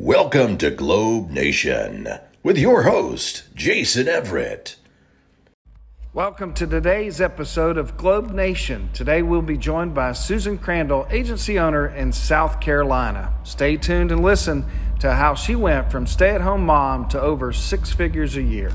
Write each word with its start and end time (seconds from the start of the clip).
Welcome 0.00 0.58
to 0.58 0.70
Globe 0.70 1.28
Nation 1.28 2.06
with 2.44 2.56
your 2.56 2.84
host, 2.84 3.52
Jason 3.56 4.06
Everett. 4.06 4.76
Welcome 6.12 6.54
to 6.54 6.68
today's 6.68 7.20
episode 7.20 7.76
of 7.76 7.96
Globe 7.96 8.30
Nation. 8.30 8.90
Today 8.92 9.22
we'll 9.22 9.42
be 9.42 9.56
joined 9.56 9.96
by 9.96 10.12
Susan 10.12 10.56
Crandall, 10.56 11.08
agency 11.10 11.58
owner 11.58 11.88
in 11.88 12.12
South 12.12 12.60
Carolina. 12.60 13.34
Stay 13.42 13.76
tuned 13.76 14.12
and 14.12 14.22
listen 14.22 14.64
to 15.00 15.12
how 15.12 15.34
she 15.34 15.56
went 15.56 15.90
from 15.90 16.06
stay 16.06 16.30
at 16.30 16.42
home 16.42 16.64
mom 16.64 17.08
to 17.08 17.20
over 17.20 17.52
six 17.52 17.90
figures 17.92 18.36
a 18.36 18.42
year. 18.42 18.70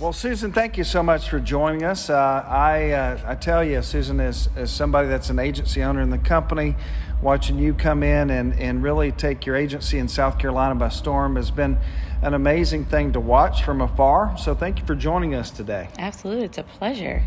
Well, 0.00 0.14
Susan, 0.14 0.50
thank 0.50 0.78
you 0.78 0.84
so 0.84 1.02
much 1.02 1.28
for 1.28 1.38
joining 1.38 1.84
us. 1.84 2.08
Uh, 2.08 2.42
I, 2.48 2.92
uh, 2.92 3.20
I 3.26 3.34
tell 3.34 3.62
you, 3.62 3.82
Susan, 3.82 4.18
as, 4.18 4.48
as 4.56 4.70
somebody 4.70 5.08
that's 5.08 5.28
an 5.28 5.38
agency 5.38 5.82
owner 5.82 6.00
in 6.00 6.08
the 6.08 6.16
company, 6.16 6.74
watching 7.20 7.58
you 7.58 7.74
come 7.74 8.02
in 8.02 8.30
and, 8.30 8.54
and 8.54 8.82
really 8.82 9.12
take 9.12 9.44
your 9.44 9.56
agency 9.56 9.98
in 9.98 10.08
South 10.08 10.38
Carolina 10.38 10.74
by 10.74 10.88
storm 10.88 11.36
has 11.36 11.50
been 11.50 11.76
an 12.22 12.34
amazing 12.34 12.84
thing 12.84 13.12
to 13.12 13.20
watch 13.20 13.62
from 13.62 13.80
afar. 13.80 14.36
So 14.36 14.54
thank 14.54 14.78
you 14.78 14.86
for 14.86 14.94
joining 14.94 15.34
us 15.34 15.50
today. 15.50 15.88
Absolutely, 15.98 16.44
it's 16.44 16.58
a 16.58 16.62
pleasure. 16.62 17.24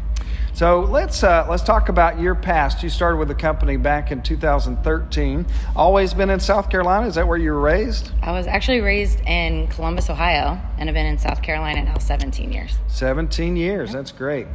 So 0.53 0.81
let's 0.81 1.23
uh, 1.23 1.47
let's 1.49 1.63
talk 1.63 1.89
about 1.89 2.19
your 2.19 2.35
past. 2.35 2.83
You 2.83 2.89
started 2.89 3.17
with 3.17 3.27
the 3.27 3.35
company 3.35 3.75
back 3.75 4.11
in 4.11 4.21
2013. 4.21 5.45
Always 5.75 6.13
been 6.13 6.29
in 6.29 6.39
South 6.39 6.69
Carolina. 6.69 7.07
Is 7.07 7.15
that 7.15 7.27
where 7.27 7.37
you 7.37 7.51
were 7.53 7.59
raised? 7.59 8.11
I 8.21 8.31
was 8.31 8.45
actually 8.45 8.81
raised 8.81 9.19
in 9.21 9.67
Columbus, 9.67 10.11
Ohio, 10.11 10.61
and 10.77 10.87
have 10.89 10.93
been 10.93 11.07
in 11.07 11.17
South 11.17 11.41
Carolina 11.41 11.83
now 11.83 11.97
17 11.97 12.53
years. 12.53 12.77
17 12.87 13.55
years. 13.55 13.93
That's 13.93 14.11
great. 14.11 14.45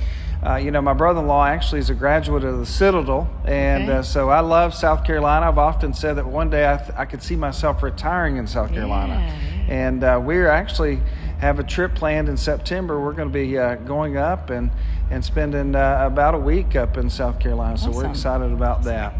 Uh, 0.44 0.54
you 0.56 0.70
know, 0.70 0.80
my 0.80 0.92
brother-in-law 0.92 1.44
actually 1.46 1.80
is 1.80 1.90
a 1.90 1.94
graduate 1.94 2.44
of 2.44 2.58
the 2.58 2.66
Citadel, 2.66 3.28
and 3.44 3.84
Okay. 3.84 3.92
uh, 3.98 4.02
so 4.02 4.28
I 4.30 4.40
love 4.40 4.72
South 4.72 5.02
Carolina. 5.04 5.48
I've 5.48 5.58
often 5.58 5.92
said 5.92 6.14
that 6.16 6.26
one 6.26 6.48
day 6.48 6.70
I, 6.72 6.76
th- 6.76 6.92
I 6.96 7.06
could 7.06 7.22
see 7.22 7.34
myself 7.34 7.82
retiring 7.82 8.36
in 8.36 8.46
South 8.46 8.72
Carolina, 8.72 9.14
Yeah, 9.14 9.74
and 9.74 10.04
uh, 10.04 10.20
we're 10.22 10.48
actually 10.48 11.00
have 11.40 11.58
a 11.58 11.64
trip 11.64 11.94
planned 11.94 12.28
in 12.28 12.36
September. 12.36 13.00
We're 13.00 13.12
going 13.12 13.28
to 13.28 13.34
be 13.34 13.58
uh, 13.58 13.76
going 13.76 14.16
up 14.16 14.50
and 14.50 14.70
and 15.10 15.24
spending 15.24 15.74
uh, 15.74 16.00
about 16.04 16.34
a 16.34 16.38
week 16.38 16.76
up 16.76 16.96
in 16.98 17.08
South 17.10 17.40
Carolina. 17.40 17.78
So 17.78 17.90
we're 17.90 18.06
excited 18.10 18.52
about 18.52 18.82
that. 18.84 19.14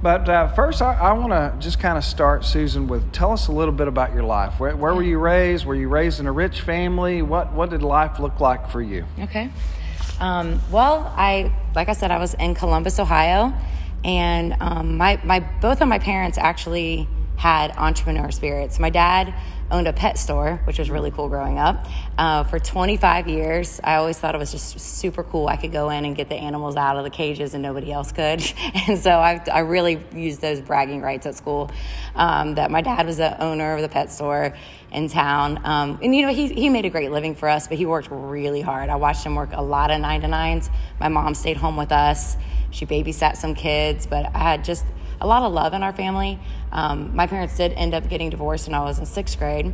But 0.00 0.28
uh, 0.28 0.48
first, 0.54 0.80
I, 0.80 0.94
I 0.94 1.12
want 1.12 1.32
to 1.32 1.52
just 1.58 1.80
kind 1.80 1.98
of 1.98 2.04
start, 2.04 2.44
Susan, 2.44 2.86
with 2.88 3.12
tell 3.12 3.32
us 3.32 3.48
a 3.48 3.52
little 3.52 3.74
bit 3.74 3.88
about 3.88 4.14
your 4.14 4.22
life. 4.22 4.58
Where, 4.60 4.74
where 4.76 4.94
were 4.94 5.02
you 5.02 5.18
raised? 5.18 5.64
Were 5.64 5.74
you 5.74 5.88
raised 5.88 6.18
in 6.20 6.26
a 6.26 6.32
rich 6.32 6.60
family? 6.60 7.22
What 7.22 7.52
what 7.52 7.70
did 7.70 7.82
life 7.82 8.18
look 8.20 8.40
like 8.40 8.70
for 8.70 8.80
you? 8.80 9.04
Okay. 9.20 9.50
Um, 10.20 10.60
well, 10.70 11.12
I 11.16 11.52
like 11.74 11.88
I 11.88 11.94
said, 11.94 12.10
I 12.10 12.18
was 12.18 12.34
in 12.34 12.54
Columbus, 12.54 12.98
Ohio, 12.98 13.52
and 14.04 14.56
um, 14.60 14.96
my 14.96 15.20
my 15.24 15.40
both 15.40 15.80
of 15.80 15.88
my 15.88 15.98
parents 15.98 16.38
actually 16.38 17.08
had 17.36 17.72
entrepreneur 17.76 18.30
spirits. 18.30 18.78
My 18.78 18.90
dad 18.90 19.34
owned 19.72 19.88
a 19.88 19.92
pet 19.92 20.18
store, 20.18 20.60
which 20.64 20.78
was 20.78 20.90
really 20.90 21.10
cool 21.10 21.28
growing 21.28 21.58
up. 21.58 21.86
Uh, 22.18 22.44
for 22.44 22.58
25 22.58 23.26
years, 23.26 23.80
I 23.82 23.96
always 23.96 24.18
thought 24.18 24.34
it 24.34 24.38
was 24.38 24.52
just 24.52 24.78
super 24.78 25.24
cool. 25.24 25.48
I 25.48 25.56
could 25.56 25.72
go 25.72 25.88
in 25.88 26.04
and 26.04 26.14
get 26.14 26.28
the 26.28 26.34
animals 26.36 26.76
out 26.76 26.96
of 26.96 27.04
the 27.04 27.10
cages 27.10 27.54
and 27.54 27.62
nobody 27.62 27.90
else 27.90 28.12
could. 28.12 28.42
And 28.88 28.98
so 28.98 29.10
I, 29.10 29.40
I 29.52 29.60
really 29.60 30.04
used 30.12 30.40
those 30.40 30.60
bragging 30.60 31.02
rights 31.02 31.24
at 31.26 31.36
school 31.36 31.70
um, 32.16 32.56
that 32.56 32.70
my 32.70 32.80
dad 32.80 33.06
was 33.06 33.18
the 33.18 33.40
owner 33.40 33.74
of 33.74 33.82
the 33.82 33.88
pet 33.88 34.10
store 34.10 34.56
in 34.90 35.08
town. 35.08 35.60
Um, 35.64 36.00
and, 36.02 36.14
you 36.14 36.22
know, 36.22 36.32
he, 36.32 36.48
he 36.48 36.68
made 36.68 36.84
a 36.84 36.90
great 36.90 37.12
living 37.12 37.34
for 37.34 37.48
us, 37.48 37.68
but 37.68 37.78
he 37.78 37.86
worked 37.86 38.08
really 38.10 38.60
hard. 38.60 38.90
I 38.90 38.96
watched 38.96 39.24
him 39.24 39.36
work 39.36 39.50
a 39.52 39.62
lot 39.62 39.90
of 39.90 40.00
nine 40.00 40.22
to 40.22 40.28
nines. 40.28 40.68
My 40.98 41.08
mom 41.08 41.34
stayed 41.34 41.56
home 41.56 41.76
with 41.76 41.92
us. 41.92 42.36
She 42.70 42.86
babysat 42.86 43.36
some 43.36 43.54
kids, 43.54 44.06
but 44.06 44.26
I 44.34 44.38
had 44.38 44.64
just 44.64 44.84
a 45.22 45.26
lot 45.26 45.42
of 45.42 45.52
love 45.52 45.72
in 45.72 45.82
our 45.82 45.92
family. 45.92 46.38
Um, 46.72 47.14
my 47.14 47.26
parents 47.26 47.56
did 47.56 47.72
end 47.72 47.94
up 47.94 48.08
getting 48.08 48.28
divorced 48.28 48.66
when 48.66 48.74
I 48.74 48.82
was 48.82 48.98
in 48.98 49.06
sixth 49.06 49.38
grade. 49.38 49.72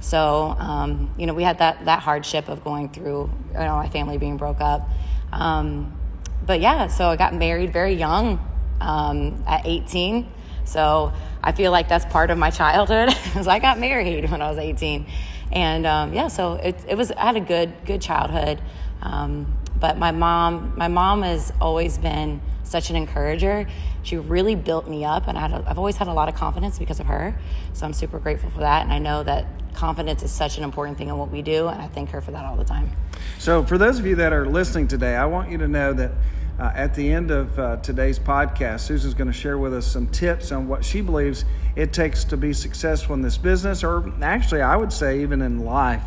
So, 0.00 0.56
um, 0.58 1.14
you 1.16 1.26
know, 1.26 1.34
we 1.34 1.44
had 1.44 1.58
that, 1.58 1.84
that 1.84 2.00
hardship 2.00 2.48
of 2.48 2.62
going 2.64 2.88
through, 2.88 3.30
you 3.52 3.58
know, 3.58 3.76
my 3.76 3.88
family 3.88 4.18
being 4.18 4.36
broke 4.36 4.60
up. 4.60 4.88
Um, 5.32 5.96
but 6.44 6.60
yeah, 6.60 6.88
so 6.88 7.08
I 7.08 7.16
got 7.16 7.34
married 7.34 7.72
very 7.72 7.94
young 7.94 8.38
um, 8.80 9.42
at 9.46 9.66
18. 9.66 10.30
So 10.64 11.12
I 11.42 11.52
feel 11.52 11.70
like 11.70 11.88
that's 11.88 12.04
part 12.04 12.30
of 12.30 12.38
my 12.38 12.50
childhood. 12.50 13.08
because 13.24 13.46
I 13.46 13.60
got 13.60 13.78
married 13.78 14.30
when 14.30 14.42
I 14.42 14.48
was 14.48 14.58
18. 14.58 15.06
And 15.52 15.86
um, 15.86 16.12
yeah, 16.12 16.28
so 16.28 16.54
it, 16.54 16.76
it 16.88 16.96
was, 16.96 17.12
I 17.12 17.26
had 17.26 17.36
a 17.36 17.40
good, 17.40 17.72
good 17.86 18.02
childhood. 18.02 18.60
Um, 19.00 19.56
but 19.78 19.96
my 19.96 20.10
mom, 20.10 20.74
my 20.76 20.88
mom 20.88 21.22
has 21.22 21.52
always 21.60 21.98
been 21.98 22.40
such 22.64 22.90
an 22.90 22.96
encourager. 22.96 23.66
She 24.02 24.16
really 24.16 24.54
built 24.54 24.88
me 24.88 25.04
up, 25.04 25.28
and 25.28 25.36
I 25.36 25.42
had 25.42 25.52
a, 25.52 25.64
I've 25.66 25.78
always 25.78 25.96
had 25.96 26.08
a 26.08 26.12
lot 26.12 26.28
of 26.28 26.34
confidence 26.34 26.78
because 26.78 27.00
of 27.00 27.06
her. 27.06 27.38
So 27.72 27.86
I'm 27.86 27.92
super 27.92 28.18
grateful 28.18 28.50
for 28.50 28.60
that, 28.60 28.82
and 28.82 28.92
I 28.92 28.98
know 28.98 29.22
that 29.22 29.46
confidence 29.74 30.22
is 30.22 30.32
such 30.32 30.58
an 30.58 30.64
important 30.64 30.98
thing 30.98 31.08
in 31.08 31.16
what 31.16 31.30
we 31.30 31.42
do, 31.42 31.68
and 31.68 31.80
I 31.80 31.88
thank 31.88 32.10
her 32.10 32.20
for 32.20 32.32
that 32.32 32.44
all 32.44 32.56
the 32.56 32.64
time. 32.64 32.90
So, 33.38 33.64
for 33.64 33.78
those 33.78 33.98
of 33.98 34.06
you 34.06 34.16
that 34.16 34.32
are 34.32 34.46
listening 34.46 34.88
today, 34.88 35.16
I 35.16 35.26
want 35.26 35.50
you 35.50 35.58
to 35.58 35.68
know 35.68 35.92
that 35.92 36.12
uh, 36.58 36.72
at 36.74 36.94
the 36.94 37.12
end 37.12 37.30
of 37.30 37.56
uh, 37.58 37.76
today's 37.76 38.18
podcast, 38.18 38.80
Susan's 38.80 39.14
going 39.14 39.28
to 39.28 39.32
share 39.32 39.58
with 39.58 39.72
us 39.72 39.86
some 39.86 40.08
tips 40.08 40.50
on 40.50 40.66
what 40.66 40.84
she 40.84 41.00
believes 41.00 41.44
it 41.76 41.92
takes 41.92 42.24
to 42.24 42.36
be 42.36 42.52
successful 42.52 43.14
in 43.14 43.22
this 43.22 43.38
business, 43.38 43.84
or 43.84 44.12
actually, 44.22 44.62
I 44.62 44.76
would 44.76 44.92
say, 44.92 45.20
even 45.22 45.40
in 45.40 45.64
life. 45.64 46.02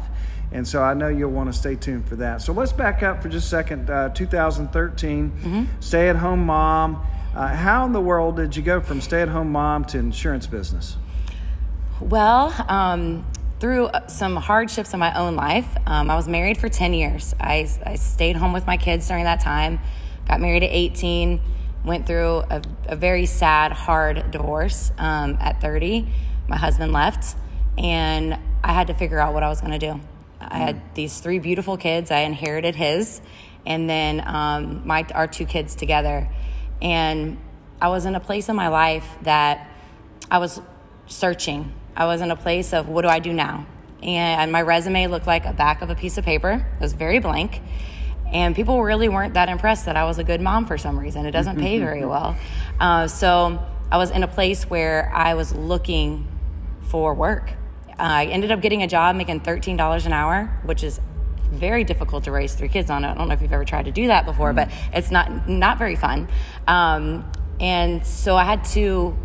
And 0.52 0.68
so 0.68 0.84
I 0.84 0.94
know 0.94 1.08
you'll 1.08 1.31
want 1.31 1.52
to 1.52 1.58
stay 1.58 1.75
tuned 1.75 2.06
for 2.06 2.18
that. 2.18 2.41
So 2.41 2.52
let's 2.52 2.73
back 2.73 3.03
up 3.03 3.22
for 3.22 3.29
just 3.29 3.47
a 3.47 3.50
second. 3.50 3.90
Uh, 3.90 4.09
2013, 4.09 5.69
stay 5.79 6.09
at 6.09 6.18
home 6.18 6.46
mom. 6.46 7.06
Uh, 7.34 7.47
how 7.47 7.86
in 7.86 7.94
the 7.94 8.02
world 8.02 8.36
did 8.36 8.56
you 8.58 8.62
go 8.62 8.81
from 8.81 9.00
stay 9.00 9.22
at 9.22 9.30
home 9.30 9.52
mom 9.52 9.86
to 9.86 9.97
insurance 9.97 10.47
business? 10.47 10.97
Well, 12.02 12.53
um, 12.68 13.25
through 13.62 13.90
some 14.08 14.36
hardships 14.36 14.94
in 14.94 15.00
my 15.00 15.18
own 15.18 15.36
life, 15.36 15.68
um, 15.86 16.09
I 16.09 16.16
was 16.16 16.28
married 16.28 16.58
for 16.58 16.68
10 16.68 16.94
years. 16.94 17.34
I, 17.40 17.70
I 17.86 17.96
stayed 17.96 18.36
home 18.36 18.52
with 18.52 18.66
my 18.66 18.75
kids 18.75 19.08
during 19.08 19.24
that 19.24 19.40
time, 19.40 19.80
got 20.28 20.41
married 20.41 20.64
at 20.64 20.72
18, 20.72 21.40
went 21.86 22.06
through 22.06 22.44
a, 22.50 22.62
a 22.88 22.96
very 22.97 23.25
sad, 23.25 23.72
hard 23.72 24.31
divorce 24.31 24.91
um, 24.97 25.38
at 25.40 25.62
30. 25.62 26.08
My 26.50 26.58
husband 26.58 26.91
left, 26.91 27.38
and 27.78 28.38
I 28.62 28.74
had 28.74 28.88
to 28.88 28.94
figure 28.94 29.20
out 29.20 29.34
what 29.34 29.44
I 29.44 29.47
was 29.47 29.62
going 29.62 29.72
to 29.72 29.80
do. 29.80 30.02
I 30.41 30.58
had 30.58 30.96
these 30.96 31.20
three 31.20 31.40
beautiful 31.40 31.78
kids. 31.78 32.12
I 32.12 32.22
inherited 32.22 32.75
his, 32.75 33.22
and 33.66 33.90
then 33.90 34.28
um, 34.28 34.86
my 34.86 35.06
our 35.14 35.28
two 35.28 35.46
kids 35.46 35.75
together. 35.75 36.28
And 36.81 37.38
I 37.81 37.90
was 37.90 38.06
in 38.06 38.16
a 38.16 38.19
place 38.19 38.50
in 38.50 38.56
my 38.56 38.68
life 38.68 39.08
that 39.24 39.69
I 40.30 40.38
was 40.38 40.62
searching. 41.08 41.74
I 41.96 42.06
was 42.06 42.22
in 42.22 42.31
a 42.31 42.36
place 42.36 42.74
of 42.74 42.88
what 42.88 43.02
do 43.02 43.08
I 43.08 43.19
do 43.19 43.34
now? 43.34 43.66
And 44.02 44.52
my 44.52 44.62
resume 44.62 45.08
looked 45.08 45.28
like 45.28 45.46
a 45.46 45.53
back 45.53 45.81
of 45.81 45.90
a 45.90 45.96
piece 45.96 46.18
of 46.18 46.25
paper. 46.25 46.66
It 46.75 46.81
was 46.81 46.94
very 46.94 47.20
blank. 47.20 47.62
And 48.31 48.56
people 48.56 48.81
really 48.81 49.09
weren't 49.09 49.34
that 49.34 49.50
impressed 49.50 49.86
that 49.86 49.97
I 49.97 50.06
was 50.06 50.18
a 50.18 50.24
good 50.24 50.41
mom 50.41 50.66
for 50.66 50.78
some 50.78 50.97
reason. 50.97 51.25
It 51.25 51.31
doesn't 51.31 51.59
pay 51.59 51.80
very 51.80 52.06
well. 52.06 52.38
Uh, 52.80 53.08
so 53.08 53.59
I 53.91 53.97
was 53.97 54.09
in 54.09 54.24
a 54.24 54.28
place 54.28 54.70
where 54.70 55.12
I 55.14 55.34
was 55.34 55.53
looking 55.53 56.28
for 56.84 57.14
work. 57.14 57.52
I 58.00 58.25
ended 58.28 58.52
up 58.52 58.62
getting 58.62 58.81
a 58.81 58.88
job 58.88 59.16
making 59.16 59.41
$13 59.41 60.06
an 60.06 60.14
hour, 60.14 60.59
which 60.64 60.84
is 60.84 61.02
very 61.52 61.84
difficult 61.84 62.24
to 62.24 62.32
raise 62.32 62.54
three 62.54 62.70
kids 62.70 62.90
on. 62.90 63.04
it. 63.04 63.10
I 63.10 63.14
don't 63.14 63.28
know 63.28 63.34
if 63.34 63.42
you've 63.42 63.54
ever 63.54 63.66
tried 63.66 63.86
to 63.86 63.92
do 63.92 64.08
that 64.08 64.26
before, 64.26 64.54
but 64.54 64.70
it's 64.94 65.12
not 65.12 65.48
not 65.48 65.78
very 65.78 65.96
fun. 65.96 66.28
Um, 66.68 67.30
and 67.60 68.06
so 68.06 68.36
I 68.36 68.44
had 68.44 68.64
to 68.66 69.16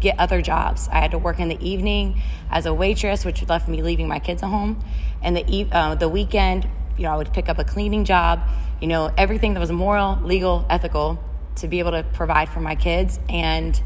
get 0.00 0.18
other 0.18 0.42
jobs. 0.42 0.88
I 0.90 0.98
had 0.98 1.12
to 1.12 1.18
work 1.18 1.38
in 1.38 1.48
the 1.48 1.62
evening 1.66 2.20
as 2.50 2.66
a 2.66 2.74
waitress, 2.74 3.24
which 3.24 3.46
left 3.48 3.68
me 3.68 3.82
leaving 3.82 4.08
my 4.08 4.18
kids 4.18 4.42
at 4.42 4.48
home. 4.48 4.84
And 5.22 5.36
the 5.36 5.44
e- 5.48 5.68
uh, 5.70 5.94
the 5.94 6.08
weekend, 6.08 6.68
you 6.96 7.04
know, 7.04 7.12
I 7.12 7.16
would 7.16 7.32
pick 7.32 7.48
up 7.48 7.58
a 7.58 7.64
cleaning 7.64 8.04
job. 8.04 8.40
You 8.80 8.88
know, 8.88 9.12
everything 9.16 9.54
that 9.54 9.60
was 9.60 9.72
moral, 9.72 10.18
legal, 10.22 10.66
ethical, 10.68 11.22
to 11.56 11.68
be 11.68 11.78
able 11.78 11.92
to 11.92 12.02
provide 12.02 12.48
for 12.48 12.60
my 12.60 12.74
kids. 12.74 13.20
And 13.28 13.80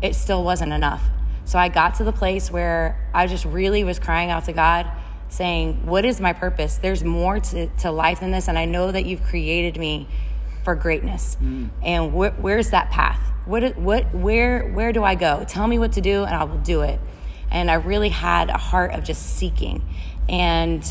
it 0.00 0.14
still 0.14 0.42
wasn't 0.44 0.72
enough. 0.72 1.02
So 1.44 1.58
I 1.58 1.68
got 1.68 1.96
to 1.96 2.04
the 2.04 2.12
place 2.12 2.50
where 2.50 2.98
I 3.12 3.26
just 3.26 3.44
really 3.44 3.84
was 3.84 3.98
crying 3.98 4.30
out 4.30 4.44
to 4.44 4.52
God, 4.52 4.90
saying, 5.32 5.86
What 5.86 6.04
is 6.04 6.20
my 6.20 6.32
purpose? 6.32 6.76
There's 6.76 7.02
more 7.02 7.40
to, 7.40 7.66
to 7.78 7.90
life 7.90 8.20
than 8.20 8.30
this, 8.30 8.48
and 8.48 8.58
I 8.58 8.64
know 8.64 8.92
that 8.92 9.06
you've 9.06 9.22
created 9.22 9.78
me 9.78 10.08
for 10.64 10.74
greatness. 10.74 11.36
And 11.82 12.12
wh- 12.12 12.38
where's 12.42 12.70
that 12.70 12.90
path? 12.90 13.20
What, 13.46 13.76
what, 13.76 14.14
where, 14.14 14.68
where 14.68 14.92
do 14.92 15.02
I 15.02 15.14
go? 15.16 15.44
Tell 15.48 15.66
me 15.66 15.78
what 15.78 15.92
to 15.92 16.00
do, 16.00 16.24
and 16.24 16.34
I 16.34 16.44
will 16.44 16.58
do 16.58 16.82
it. 16.82 17.00
And 17.50 17.70
I 17.70 17.74
really 17.74 18.10
had 18.10 18.50
a 18.50 18.58
heart 18.58 18.92
of 18.92 19.02
just 19.04 19.36
seeking. 19.36 19.82
And 20.28 20.88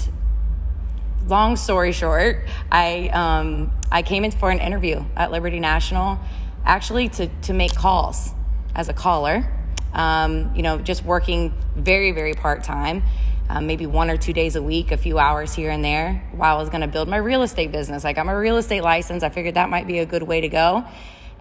long 1.28 1.56
story 1.56 1.92
short, 1.92 2.46
I 2.72 3.10
um, 3.10 3.72
I 3.92 4.02
came 4.02 4.24
in 4.24 4.32
for 4.32 4.52
an 4.52 4.60
interview 4.60 5.04
at 5.16 5.32
Liberty 5.32 5.60
National, 5.60 6.20
actually 6.66 7.10
to 7.10 7.28
to 7.44 7.54
make 7.54 7.74
calls 7.74 8.32
as 8.76 8.90
a 8.90 8.94
caller. 8.94 9.50
Um, 9.94 10.56
you 10.56 10.62
know, 10.62 10.78
just 10.78 11.04
working 11.04 11.54
very 11.76 12.12
very 12.12 12.34
part 12.34 12.64
time, 12.64 13.04
um, 13.52 13.68
maybe 13.68 13.86
one 13.86 14.10
or 14.10 14.18
two 14.18 14.34
days 14.34 14.56
a 14.56 14.62
week, 14.62 14.92
a 14.92 14.98
few 14.98 15.20
hours 15.20 15.54
here 15.54 15.72
and 15.72 15.84
there, 15.84 16.24
while 16.32 16.56
I 16.56 16.60
was 16.60 16.70
going 16.70 16.82
to 16.82 16.88
build 16.88 17.10
my 17.10 17.18
real 17.18 17.42
estate 17.44 17.72
business. 17.72 18.06
I 18.06 18.14
got 18.14 18.26
my 18.26 18.32
real 18.32 18.58
estate 18.58 18.82
license. 18.82 19.24
I 19.24 19.30
figured 19.30 19.56
that 19.56 19.70
might 19.70 19.88
be 19.88 20.00
a 20.00 20.06
good 20.06 20.24
way 20.24 20.40
to 20.42 20.48
go. 20.48 20.86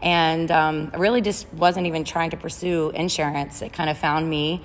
And 0.02 0.50
um, 0.50 0.90
I 0.92 0.96
really 0.96 1.20
just 1.20 1.52
wasn't 1.54 1.86
even 1.86 2.02
trying 2.04 2.30
to 2.30 2.36
pursue 2.36 2.90
insurance. 2.90 3.62
It 3.62 3.72
kind 3.72 3.88
of 3.88 3.96
found 3.96 4.28
me 4.28 4.62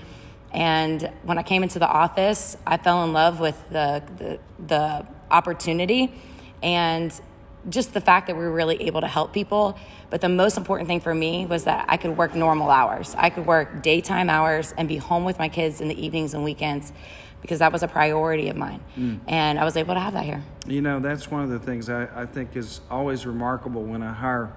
And 0.56 1.12
when 1.24 1.38
I 1.38 1.44
came 1.44 1.63
into 1.63 1.80
the 1.80 1.88
office, 1.88 2.56
I 2.65 2.77
fell 2.77 3.03
in 3.03 3.12
love 3.12 3.42
with 3.42 3.62
the, 3.69 4.01
the, 4.18 4.39
the 4.65 5.06
opportunity 5.30 6.13
and 6.63 7.13
just 7.68 7.94
the 7.94 8.00
fact 8.00 8.27
that 8.27 8.38
we 8.38 8.44
were 8.44 8.53
really 8.53 8.81
able 8.83 9.01
to 9.01 9.07
help 9.07 9.33
people. 9.33 9.77
But 10.09 10.21
the 10.21 10.30
most 10.30 10.56
important 10.56 10.88
thing 10.88 11.01
for 11.01 11.13
me 11.13 11.45
was 11.45 11.65
that 11.65 11.86
I 11.89 11.97
could 11.97 12.15
work 12.15 12.36
normal 12.36 12.69
hours. 12.69 13.13
I 13.18 13.31
could 13.31 13.45
work 13.45 13.83
daytime 13.83 14.30
hours 14.30 14.74
and 14.77 14.88
be 14.88 14.95
home 14.95 15.25
with 15.25 15.39
my 15.39 15.50
kids 15.50 15.81
in 15.81 15.89
the 15.89 16.06
evenings 16.06 16.33
and 16.33 16.44
weekends 16.44 16.94
because 17.45 17.59
that 17.59 17.71
was 17.71 17.83
a 17.83 17.88
priority 17.88 18.50
of 18.50 18.57
mine. 18.57 18.81
Mm. 18.97 19.19
And 19.27 19.59
I 19.59 19.63
was 19.63 19.77
able 19.77 19.94
to 19.94 20.00
have 20.00 20.13
that 20.13 20.25
here. 20.25 20.44
You 20.65 20.81
know, 20.81 21.00
that's 21.00 21.30
one 21.30 21.44
of 21.44 21.50
the 21.50 21.59
things 21.59 21.89
I, 21.89 22.07
I 22.24 22.25
think 22.25 22.56
is 22.56 22.81
always 22.89 23.27
remarkable 23.27 23.83
when 23.83 24.01
I 24.01 24.12
hire 24.12 24.51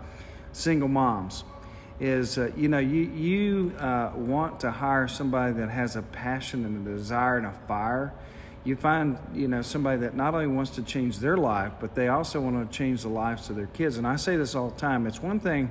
single 0.53 0.89
moms 0.89 1.45
is 2.01 2.39
uh, 2.39 2.51
you 2.57 2.69
know 2.69 2.79
you 2.79 3.03
you 3.03 3.77
uh, 3.79 4.13
want 4.15 4.61
to 4.61 4.71
hire 4.71 5.07
somebody 5.09 5.53
that 5.53 5.69
has 5.69 5.97
a 5.97 6.03
passion 6.03 6.65
and 6.65 6.87
a 6.87 6.91
desire 6.91 7.37
and 7.37 7.47
a 7.47 7.53
fire 7.67 8.13
you 8.65 8.77
find 8.77 9.19
you 9.35 9.49
know 9.49 9.63
somebody 9.63 10.01
that 10.01 10.15
not 10.15 10.33
only 10.33 10.47
wants 10.47 10.71
to 10.71 10.83
change 10.83 11.19
their 11.19 11.37
life 11.37 11.73
but 11.81 11.97
they 11.97 12.07
also 12.07 12.41
want 12.41 12.71
to 12.71 12.77
change 12.77 13.03
the 13.03 13.09
lives 13.09 13.51
of 13.51 13.57
their 13.57 13.67
kids 13.67 13.99
and 13.99 14.07
i 14.07 14.15
say 14.15 14.37
this 14.37 14.55
all 14.55 14.71
the 14.71 14.79
time 14.79 15.09
it's 15.09 15.21
one 15.21 15.41
thing 15.41 15.69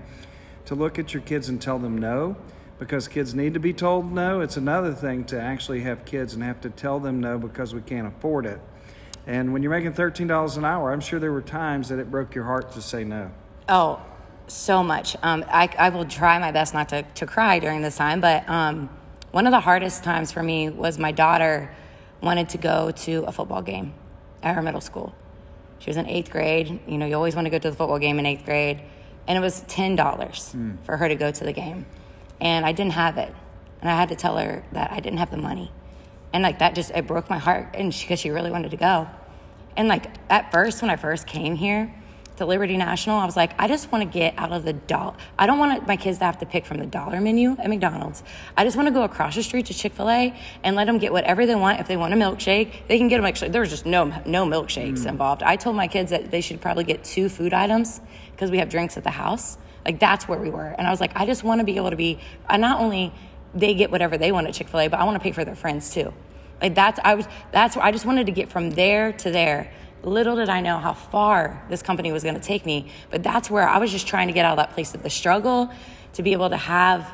to 0.66 0.76
look 0.76 1.00
at 1.00 1.14
your 1.14 1.24
kids 1.24 1.48
and 1.48 1.62
tell 1.62 1.80
them 1.80 1.98
no 1.98 2.36
because 2.80 3.08
kids 3.08 3.34
need 3.34 3.54
to 3.54 3.60
be 3.60 3.74
told 3.74 4.12
no 4.12 4.42
it's 4.42 4.58
another 4.58 4.94
thing 4.94 5.24
to 5.24 5.40
actually 5.40 5.82
have 5.82 6.06
kids 6.06 6.34
and 6.34 6.44
have 6.44 6.62
to 6.62 6.70
tell 6.70 7.00
them 7.00 7.20
no 7.20 7.38
because 7.38 7.74
we 7.74 7.82
can't 7.82 8.08
afford 8.08 8.46
it 8.46 8.60
and 9.26 9.52
when 9.52 9.62
you're 9.62 9.72
making 9.72 9.94
$13 9.94 10.58
an 10.58 10.66
hour 10.66 10.92
i'm 10.92 11.02
sure 11.02 11.20
there 11.20 11.32
were 11.32 11.42
times 11.42 11.90
that 11.90 12.00
it 12.00 12.10
broke 12.12 12.36
your 12.36 12.46
heart 12.46 12.72
to 12.72 12.82
say 12.82 13.04
no 13.04 13.32
oh 13.70 14.02
so 14.48 14.84
much. 14.84 15.16
Um, 15.22 15.46
I, 15.50 15.70
I, 15.78 15.90
will 15.90 16.06
try 16.06 16.40
my 16.40 16.52
best 16.52 16.74
not 16.74 16.90
to, 16.90 17.04
to 17.04 17.26
cry 17.26 17.60
during 17.60 17.82
this 17.82 17.98
time, 17.98 18.22
but 18.22 18.48
um, 18.50 18.90
one 19.32 19.46
of 19.46 19.52
the 19.52 19.60
hardest 19.60 20.04
times 20.04 20.32
for 20.32 20.42
me 20.42 20.70
was 20.70 20.98
my 20.98 21.12
daughter 21.12 21.74
wanted 22.22 22.50
to 22.50 22.58
go 22.58 22.92
to 22.92 23.24
a 23.28 23.32
football 23.32 23.62
game 23.62 23.94
at 24.42 24.56
her 24.56 24.62
middle 24.62 24.82
school. 24.82 25.14
She 25.80 25.90
was 25.90 25.98
in 25.98 26.08
eighth 26.08 26.32
grade. 26.32 26.80
You 26.88 26.98
know, 26.98 27.06
you 27.06 27.16
always 27.16 27.36
want 27.36 27.46
to 27.46 27.50
go 27.50 27.60
to 27.60 27.70
the 27.70 27.76
football 27.76 28.00
game 28.00 28.20
in 28.20 28.26
eighth 28.26 28.46
grade. 28.46 28.82
And 29.28 29.38
it 29.38 29.42
was 29.42 29.62
$10 29.64 29.98
mm. 29.98 30.78
for 30.84 30.98
her 30.98 31.08
to 31.08 31.16
go 31.16 31.32
to 31.32 31.44
the 31.44 31.52
game. 31.52 31.86
And 32.40 32.66
I 32.66 32.72
didn't 32.72 32.94
have 32.94 33.18
it. 33.18 33.34
And 33.82 33.90
I 33.90 33.96
had 33.96 34.10
to 34.10 34.16
tell 34.16 34.38
her 34.38 34.64
that 34.72 34.92
I 34.92 35.00
didn't 35.00 35.20
have 35.20 35.32
the 35.32 35.38
money. 35.38 35.72
And 36.34 36.44
like 36.44 36.60
that 36.60 36.76
just, 36.76 36.92
it 36.92 37.08
broke 37.08 37.30
my 37.30 37.38
heart. 37.38 37.70
And 37.74 37.90
because 37.92 38.20
she, 38.20 38.28
she 38.28 38.30
really 38.30 38.52
wanted 38.52 38.72
to 38.72 38.78
go. 38.78 39.08
And 39.76 39.88
like 39.88 40.08
at 40.30 40.52
first, 40.52 40.82
when 40.82 40.90
I 40.90 40.96
first 40.96 41.28
came 41.28 41.56
here, 41.56 41.94
to 42.38 42.46
Liberty 42.46 42.78
National, 42.78 43.18
I 43.18 43.26
was 43.26 43.36
like, 43.36 43.60
I 43.60 43.68
just 43.68 43.92
want 43.92 44.04
to 44.04 44.10
get 44.10 44.36
out 44.38 44.52
of 44.52 44.64
the 44.64 44.74
dollar. 44.74 45.16
I 45.38 45.48
don't 45.48 45.58
want 45.60 45.88
my 45.88 45.98
kids 45.98 46.20
to 46.20 46.26
have 46.26 46.38
to 46.40 46.46
pick 46.46 46.66
from 46.66 46.78
the 46.78 46.86
dollar 46.86 47.20
menu 47.20 47.56
at 47.60 47.68
McDonald's. 47.70 48.24
I 48.56 48.64
just 48.64 48.78
want 48.78 48.88
to 48.88 48.94
go 48.94 49.04
across 49.04 49.36
the 49.36 49.44
street 49.44 49.66
to 49.68 49.74
Chick 49.74 49.94
Fil 49.94 50.10
A 50.10 50.40
and 50.64 50.76
let 50.76 50.86
them 50.86 51.00
get 51.00 51.12
whatever 51.12 51.46
they 51.46 51.56
want. 51.56 51.80
If 51.80 51.88
they 51.88 51.98
want 51.98 52.14
a 52.14 52.18
milkshake, 52.18 52.88
they 52.88 52.98
can 52.98 53.08
get 53.08 53.20
a 53.20 53.24
milkshake. 53.24 53.52
There 53.52 53.62
was 53.62 53.72
just 53.72 53.86
no 53.86 54.06
no 54.26 54.46
milkshakes 54.46 55.00
mm. 55.00 55.08
involved. 55.08 55.44
I 55.44 55.56
told 55.56 55.76
my 55.76 55.88
kids 55.88 56.12
that 56.12 56.32
they 56.32 56.42
should 56.42 56.62
probably 56.62 56.84
get 56.84 57.04
two 57.04 57.28
food 57.30 57.54
items 57.54 58.02
because 58.32 58.52
we 58.52 58.60
have 58.60 58.70
drinks 58.70 58.98
at 58.98 59.04
the 59.04 59.12
house. 59.12 59.58
Like 59.88 60.00
that's 60.00 60.28
where 60.28 60.38
we 60.38 60.52
were, 60.52 60.76
and 60.78 60.86
I 60.86 60.92
was 60.92 61.02
like, 61.02 61.14
I 61.16 61.26
just 61.26 61.44
want 61.44 61.62
to 61.62 61.66
be 61.66 61.78
able 61.78 61.90
to 61.90 61.96
be. 61.96 62.20
Not 62.52 62.80
only 62.80 63.12
they 63.56 63.74
get 63.74 63.90
whatever 63.90 64.18
they 64.18 64.32
want 64.32 64.46
at 64.46 64.54
Chick 64.54 64.68
Fil 64.68 64.82
A, 64.82 64.88
but 64.90 65.00
I 65.00 65.06
want 65.06 65.16
to 65.16 65.24
pay 65.24 65.32
for 65.32 65.44
their 65.44 65.56
friends 65.56 65.92
too. 65.92 66.14
Like 66.62 66.76
that's 66.76 67.00
I 67.04 67.16
was 67.16 67.28
that's 67.52 67.76
where 67.76 67.86
I 67.86 67.92
just 67.92 68.06
wanted 68.06 68.26
to 68.26 68.32
get 68.32 68.50
from 68.50 68.72
there 68.72 69.14
to 69.14 69.32
there 69.32 69.72
Little 70.04 70.36
did 70.36 70.50
I 70.50 70.62
know 70.62 70.78
how 70.78 70.94
far 70.94 71.64
this 71.70 71.82
company 71.82 72.12
was 72.12 72.24
going 72.24 72.36
to 72.36 72.42
take 72.42 72.66
me, 72.66 72.92
but 73.10 73.24
that's 73.24 73.50
where 73.50 73.68
I 73.68 73.80
was 73.80 73.92
just 73.92 74.08
trying 74.08 74.28
to 74.28 74.34
get 74.34 74.46
out 74.46 74.52
of 74.52 74.58
that 74.58 74.74
place 74.74 74.94
of 74.94 75.04
the 75.04 75.10
struggle 75.10 75.72
to 76.14 76.24
be 76.24 76.34
able 76.34 76.50
to 76.50 76.58
have 76.58 77.12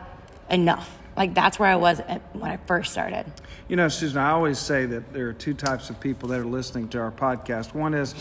enough. 0.49 0.95
Like 1.15 1.33
that's 1.33 1.57
where 1.57 1.69
I 1.69 1.77
was 1.77 2.01
when 2.33 2.51
I 2.51 2.57
first 2.57 2.91
started. 2.91 3.25
You 3.69 3.77
know, 3.77 3.87
Susan, 3.87 4.17
I 4.17 4.31
always 4.31 4.59
say 4.59 4.85
that 4.87 5.13
there 5.13 5.29
are 5.29 5.33
two 5.33 5.53
types 5.53 5.89
of 5.89 5.97
people 6.01 6.27
that 6.29 6.39
are 6.39 6.45
listening 6.45 6.89
to 6.89 6.99
our 6.99 7.11
podcast. 7.11 7.73
One 7.73 7.93
is 7.93 8.13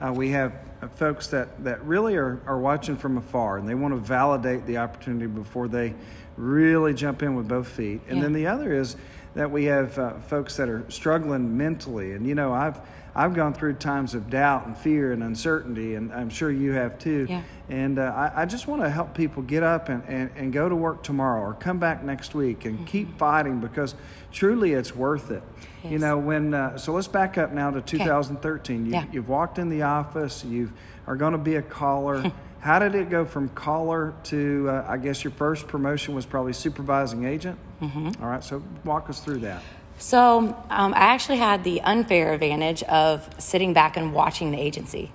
uh, 0.00 0.12
we 0.12 0.30
have 0.30 0.52
uh, 0.82 0.88
folks 0.88 1.28
that, 1.28 1.62
that 1.62 1.84
really 1.84 2.16
are, 2.16 2.40
are 2.46 2.58
watching 2.58 2.96
from 2.96 3.16
afar 3.16 3.58
and 3.58 3.68
they 3.68 3.76
want 3.76 3.94
to 3.94 4.00
validate 4.00 4.66
the 4.66 4.78
opportunity 4.78 5.26
before 5.26 5.68
they 5.68 5.94
really 6.36 6.94
jump 6.94 7.22
in 7.22 7.36
with 7.36 7.46
both 7.46 7.68
feet. 7.68 8.00
And 8.08 8.16
yeah. 8.16 8.24
then 8.24 8.32
the 8.32 8.48
other 8.48 8.74
is 8.74 8.96
that 9.34 9.48
we 9.52 9.66
have 9.66 9.96
uh, 10.00 10.14
folks 10.18 10.56
that 10.56 10.68
are 10.68 10.84
struggling 10.90 11.56
mentally. 11.56 12.12
And, 12.12 12.26
you 12.26 12.34
know, 12.34 12.52
I've 12.52 12.80
I've 13.18 13.34
gone 13.34 13.52
through 13.52 13.74
times 13.74 14.14
of 14.14 14.30
doubt 14.30 14.68
and 14.68 14.78
fear 14.78 15.10
and 15.10 15.24
uncertainty, 15.24 15.96
and 15.96 16.12
I'm 16.12 16.30
sure 16.30 16.52
you 16.52 16.70
have 16.74 17.00
too. 17.00 17.26
Yeah. 17.28 17.42
And 17.68 17.98
uh, 17.98 18.02
I, 18.02 18.42
I, 18.42 18.44
just 18.46 18.68
want 18.68 18.82
to 18.82 18.88
help 18.88 19.12
people 19.12 19.42
get 19.42 19.64
up 19.64 19.88
and, 19.88 20.04
and, 20.06 20.30
and, 20.36 20.52
go 20.52 20.68
to 20.68 20.76
work 20.76 21.02
tomorrow 21.02 21.42
or 21.42 21.54
come 21.54 21.80
back 21.80 22.04
next 22.04 22.32
week 22.32 22.64
and 22.64 22.76
mm-hmm. 22.76 22.84
keep 22.86 23.18
fighting 23.18 23.58
because 23.58 23.96
truly 24.30 24.72
it's 24.72 24.94
worth 24.94 25.32
it. 25.32 25.42
Yes. 25.82 25.92
You 25.92 25.98
know, 25.98 26.16
when, 26.16 26.54
uh, 26.54 26.78
so 26.78 26.92
let's 26.92 27.08
back 27.08 27.36
up 27.36 27.50
now 27.52 27.72
to 27.72 27.80
2013. 27.80 28.86
You, 28.86 28.92
yeah. 28.92 29.04
You've 29.10 29.28
walked 29.28 29.58
in 29.58 29.68
the 29.68 29.82
office, 29.82 30.44
you 30.44 30.72
are 31.08 31.16
going 31.16 31.32
to 31.32 31.38
be 31.38 31.56
a 31.56 31.62
caller. 31.62 32.32
How 32.60 32.78
did 32.78 32.94
it 32.94 33.10
go 33.10 33.24
from 33.24 33.48
caller 33.48 34.14
to, 34.24 34.68
uh, 34.70 34.86
I 34.88 34.96
guess 34.96 35.24
your 35.24 35.32
first 35.32 35.66
promotion 35.66 36.14
was 36.14 36.24
probably 36.24 36.52
supervising 36.52 37.24
agent? 37.24 37.58
Mm-hmm. 37.82 38.22
All 38.22 38.30
right, 38.30 38.44
so 38.44 38.62
walk 38.84 39.10
us 39.10 39.18
through 39.18 39.40
that. 39.40 39.62
So 39.98 40.56
um, 40.70 40.94
I 40.94 40.98
actually 40.98 41.38
had 41.38 41.64
the 41.64 41.80
unfair 41.80 42.32
advantage 42.32 42.82
of 42.84 43.28
sitting 43.38 43.72
back 43.72 43.96
and 43.96 44.14
watching 44.14 44.52
the 44.52 44.58
agency. 44.58 45.10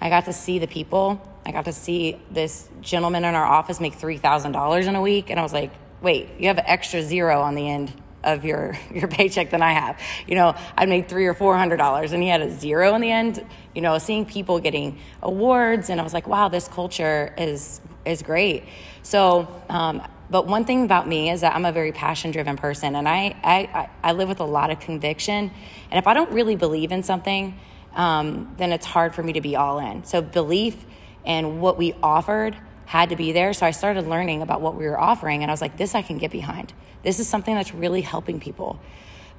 I 0.00 0.08
got 0.08 0.24
to 0.24 0.32
see 0.32 0.58
the 0.58 0.66
people. 0.66 1.20
I 1.44 1.52
got 1.52 1.66
to 1.66 1.72
see 1.72 2.18
this 2.30 2.68
gentleman 2.80 3.24
in 3.24 3.34
our 3.34 3.44
office 3.44 3.78
make 3.78 3.98
$3,000 3.98 4.86
in 4.88 4.96
a 4.96 5.02
week. 5.02 5.28
And 5.28 5.38
I 5.38 5.42
was 5.42 5.52
like, 5.52 5.70
wait, 6.00 6.28
you 6.38 6.48
have 6.48 6.58
an 6.58 6.64
extra 6.66 7.02
zero 7.02 7.42
on 7.42 7.54
the 7.54 7.68
end 7.68 7.92
of 8.24 8.44
your, 8.44 8.76
your 8.94 9.08
paycheck 9.08 9.50
than 9.50 9.62
I 9.62 9.72
have. 9.72 10.00
You 10.26 10.34
know, 10.34 10.56
I 10.76 10.86
made 10.86 11.08
three 11.08 11.26
or 11.26 11.34
four 11.34 11.56
hundred 11.56 11.76
dollars 11.76 12.12
and 12.12 12.22
he 12.22 12.28
had 12.28 12.40
a 12.40 12.50
zero 12.50 12.94
in 12.94 13.00
the 13.00 13.10
end. 13.10 13.44
You 13.74 13.82
know, 13.82 13.98
seeing 13.98 14.24
people 14.24 14.60
getting 14.60 14.98
awards 15.22 15.90
and 15.90 16.00
I 16.00 16.04
was 16.04 16.14
like, 16.14 16.26
wow, 16.26 16.48
this 16.48 16.68
culture 16.68 17.34
is 17.36 17.80
is 18.04 18.22
great. 18.22 18.64
So 19.02 19.62
um, 19.68 20.02
but 20.32 20.46
one 20.46 20.64
thing 20.64 20.84
about 20.84 21.06
me 21.06 21.30
is 21.30 21.42
that 21.42 21.54
I'm 21.54 21.66
a 21.66 21.72
very 21.72 21.92
passion 21.92 22.30
driven 22.30 22.56
person 22.56 22.96
and 22.96 23.06
I, 23.06 23.36
I, 23.44 23.90
I 24.02 24.12
live 24.12 24.30
with 24.30 24.40
a 24.40 24.46
lot 24.46 24.70
of 24.70 24.80
conviction. 24.80 25.50
And 25.90 25.98
if 25.98 26.06
I 26.06 26.14
don't 26.14 26.32
really 26.32 26.56
believe 26.56 26.90
in 26.90 27.02
something, 27.02 27.60
um, 27.94 28.54
then 28.56 28.72
it's 28.72 28.86
hard 28.86 29.14
for 29.14 29.22
me 29.22 29.34
to 29.34 29.42
be 29.42 29.56
all 29.56 29.78
in. 29.78 30.04
So 30.04 30.22
belief 30.22 30.86
and 31.26 31.60
what 31.60 31.76
we 31.76 31.94
offered 32.02 32.56
had 32.86 33.10
to 33.10 33.16
be 33.16 33.32
there. 33.32 33.52
So 33.52 33.66
I 33.66 33.72
started 33.72 34.08
learning 34.08 34.40
about 34.40 34.62
what 34.62 34.74
we 34.74 34.86
were 34.86 34.98
offering 34.98 35.42
and 35.42 35.50
I 35.50 35.52
was 35.52 35.60
like, 35.60 35.76
this 35.76 35.94
I 35.94 36.00
can 36.00 36.16
get 36.16 36.30
behind. 36.30 36.72
This 37.02 37.20
is 37.20 37.28
something 37.28 37.54
that's 37.54 37.74
really 37.74 38.00
helping 38.00 38.40
people. 38.40 38.80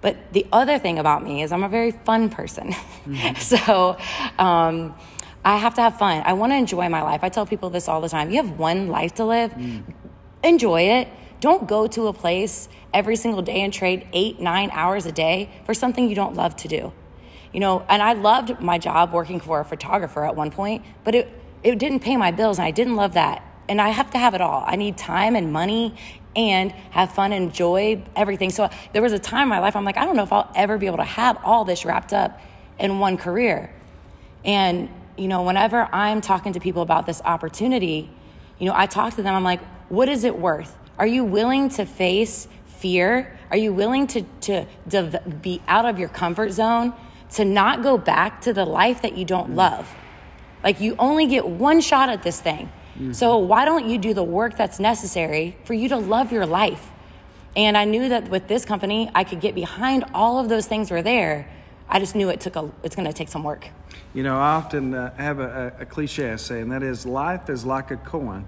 But 0.02 0.32
the 0.32 0.46
other 0.52 0.78
thing 0.78 1.00
about 1.00 1.24
me 1.24 1.42
is 1.42 1.52
I'm 1.52 1.64
a 1.64 1.70
very 1.70 1.90
fun 1.92 2.30
person. 2.30 2.72
Mm-hmm. 2.72 3.36
so, 3.40 3.98
um, 4.38 4.94
I 5.46 5.58
have 5.58 5.74
to 5.74 5.82
have 5.82 5.98
fun. 5.98 6.24
I 6.26 6.34
want 6.34 6.54
to 6.54 6.56
enjoy 6.56 6.88
my 6.88 7.02
life. 7.02 7.22
I 7.22 7.28
tell 7.28 7.46
people 7.46 7.70
this 7.70 7.90
all 7.90 8.00
the 8.00 8.08
time. 8.08 8.32
You 8.32 8.38
have 8.38 8.58
one 8.58 8.88
life 8.88 9.16
to 9.16 9.26
live. 9.26 9.52
Mm 9.52 9.84
enjoy 10.44 10.82
it. 10.82 11.08
Don't 11.40 11.68
go 11.68 11.88
to 11.88 12.08
a 12.08 12.14
place 12.14 12.70
every 12.94 13.16
single 13.16 13.42
day 13.42 13.62
and 13.62 13.74
trade 13.74 14.08
eight, 14.14 14.40
nine 14.40 14.70
hours 14.72 15.06
a 15.06 15.12
day 15.12 15.50
for 15.66 15.74
something 15.74 16.08
you 16.08 16.16
don't 16.16 16.36
love 16.36 16.56
to 16.58 16.68
do. 16.68 16.94
You 17.52 17.60
know, 17.60 17.86
and 17.90 18.02
I 18.02 18.14
loved 18.14 18.60
my 18.60 18.78
job 18.78 19.14
working 19.14 19.40
for 19.40 19.60
a 19.60 19.66
photographer 19.66 20.26
at 20.26 20.36
one 20.36 20.52
point, 20.52 20.84
but 21.04 21.14
it, 21.16 21.30
it 21.62 21.78
didn't 21.80 22.00
pay 22.00 22.18
my 22.18 22.32
bills 22.32 22.58
and 22.58 22.66
I 22.66 22.72
didn't 22.72 22.96
love 22.96 23.14
that. 23.14 23.44
And 23.70 23.80
I 23.80 23.90
have 23.90 24.12
to 24.12 24.18
have 24.18 24.34
it 24.34 24.42
all. 24.42 24.64
I 24.66 24.76
need 24.76 24.98
time 24.98 25.36
and 25.36 25.54
money 25.54 25.96
and 26.36 26.72
have 26.92 27.14
fun, 27.14 27.32
and 27.32 27.46
enjoy 27.46 28.04
everything. 28.16 28.50
So 28.50 28.70
there 28.92 29.02
was 29.02 29.14
a 29.14 29.20
time 29.20 29.44
in 29.44 29.50
my 29.50 29.60
life 29.60 29.76
I'm 29.76 29.86
like, 29.86 29.98
I 29.98 30.06
don't 30.06 30.16
know 30.16 30.24
if 30.24 30.34
I'll 30.34 30.52
ever 30.56 30.78
be 30.78 30.88
able 30.88 30.98
to 30.98 31.04
have 31.04 31.38
all 31.44 31.64
this 31.64 31.86
wrapped 31.86 32.14
up 32.14 32.40
in 32.80 33.00
one 33.00 33.18
career. 33.18 33.72
And, 34.44 34.90
you 35.18 35.28
know, 35.28 35.44
whenever 35.44 35.88
I'm 35.94 36.22
talking 36.22 36.54
to 36.54 36.60
people 36.60 36.82
about 36.82 37.06
this 37.06 37.22
opportunity, 37.24 38.10
you 38.58 38.66
know, 38.66 38.74
I 38.76 38.88
talk 38.88 39.16
to 39.16 39.22
them, 39.22 39.36
I'm 39.36 39.44
like, 39.44 39.62
what 39.94 40.10
is 40.10 40.24
it 40.24 40.40
worth? 40.40 40.76
Are 40.98 41.06
you 41.06 41.24
willing 41.24 41.70
to 41.70 41.86
face 41.86 42.48
fear? 42.66 43.38
Are 43.52 43.58
you 43.58 43.72
willing 43.72 44.08
to, 44.08 44.24
to, 44.42 44.66
to 44.90 45.22
be 45.42 45.62
out 45.68 45.86
of 45.86 46.00
your 46.00 46.10
comfort 46.10 46.52
zone? 46.52 46.94
To 47.34 47.46
not 47.46 47.84
go 47.84 48.00
back 48.00 48.42
to 48.42 48.54
the 48.54 48.66
life 48.66 49.04
that 49.04 49.16
you 49.16 49.24
don't 49.24 49.56
love? 49.56 49.88
Like, 50.64 50.82
you 50.82 50.96
only 50.98 51.28
get 51.28 51.48
one 51.48 51.80
shot 51.80 52.10
at 52.10 52.24
this 52.24 52.42
thing. 52.42 52.72
Mm-hmm. 52.96 53.14
So, 53.14 53.38
why 53.38 53.66
don't 53.66 53.88
you 53.88 54.00
do 54.00 54.16
the 54.16 54.24
work 54.24 54.58
that's 54.58 54.80
necessary 54.80 55.58
for 55.64 55.74
you 55.76 55.90
to 55.90 55.98
love 55.98 56.32
your 56.32 56.46
life? 56.46 56.90
And 57.56 57.78
I 57.78 57.86
knew 57.86 58.10
that 58.10 58.30
with 58.30 58.48
this 58.48 58.66
company, 58.66 59.12
I 59.14 59.24
could 59.24 59.42
get 59.42 59.54
behind 59.54 60.06
all 60.14 60.40
of 60.40 60.50
those 60.50 60.66
things 60.66 60.90
were 60.90 61.04
there. 61.04 61.48
I 61.88 62.00
just 62.00 62.16
knew 62.16 62.30
it 62.30 62.40
took 62.40 62.56
a, 62.56 62.72
it's 62.82 62.96
going 62.96 63.08
to 63.08 63.14
take 63.14 63.30
some 63.30 63.44
work. 63.44 63.68
You 64.16 64.24
know, 64.24 64.38
I 64.38 64.54
often 64.54 64.96
uh, 64.96 65.14
have 65.18 65.40
a, 65.40 65.74
a, 65.80 65.86
cliche 65.86 66.32
I 66.32 66.38
say, 66.38 66.62
and 66.62 66.72
that 66.72 66.82
is 66.82 67.06
life 67.06 67.50
is 67.50 67.66
like 67.66 67.92
a 67.92 67.98
coin 67.98 68.48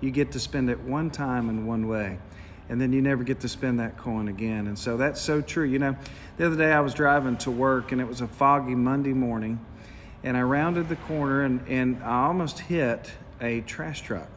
you 0.00 0.10
get 0.10 0.32
to 0.32 0.40
spend 0.40 0.70
it 0.70 0.80
one 0.80 1.10
time 1.10 1.48
in 1.48 1.66
one 1.66 1.88
way 1.88 2.18
and 2.68 2.80
then 2.80 2.92
you 2.92 3.00
never 3.00 3.24
get 3.24 3.40
to 3.40 3.48
spend 3.48 3.80
that 3.80 3.96
coin 3.96 4.28
again. 4.28 4.66
And 4.66 4.78
so 4.78 4.96
that's 4.96 5.20
so 5.20 5.40
true. 5.40 5.64
You 5.64 5.78
know, 5.78 5.96
the 6.36 6.46
other 6.46 6.56
day 6.56 6.72
I 6.72 6.80
was 6.80 6.94
driving 6.94 7.36
to 7.38 7.50
work 7.50 7.92
and 7.92 8.00
it 8.00 8.06
was 8.06 8.20
a 8.20 8.28
foggy 8.28 8.74
Monday 8.74 9.14
morning, 9.14 9.64
and 10.22 10.36
I 10.36 10.42
rounded 10.42 10.88
the 10.88 10.96
corner 10.96 11.42
and, 11.42 11.66
and 11.68 12.02
I 12.02 12.26
almost 12.26 12.58
hit 12.58 13.10
a 13.40 13.62
trash 13.62 14.02
truck. 14.02 14.28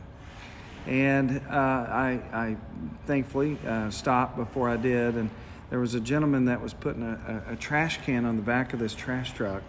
And 0.88 1.42
uh, 1.50 1.54
I, 1.54 2.22
I 2.34 2.58
thankfully 3.06 3.58
uh, 3.68 3.90
stopped 3.92 4.36
before 4.36 4.68
I 4.68 4.78
did, 4.78 5.16
and 5.16 5.30
there 5.70 5.80
was 5.80 5.94
a 5.94 6.00
gentleman 6.00 6.46
that 6.46 6.62
was 6.62 6.74
putting 6.74 7.04
a, 7.04 7.44
a, 7.48 7.54
a 7.54 7.56
trash 7.56 8.00
can 8.04 8.26
on 8.26 8.36
the 8.36 8.42
back 8.42 8.74
of 8.74 8.80
this 8.80 8.96
trash 8.96 9.34
truck. 9.34 9.62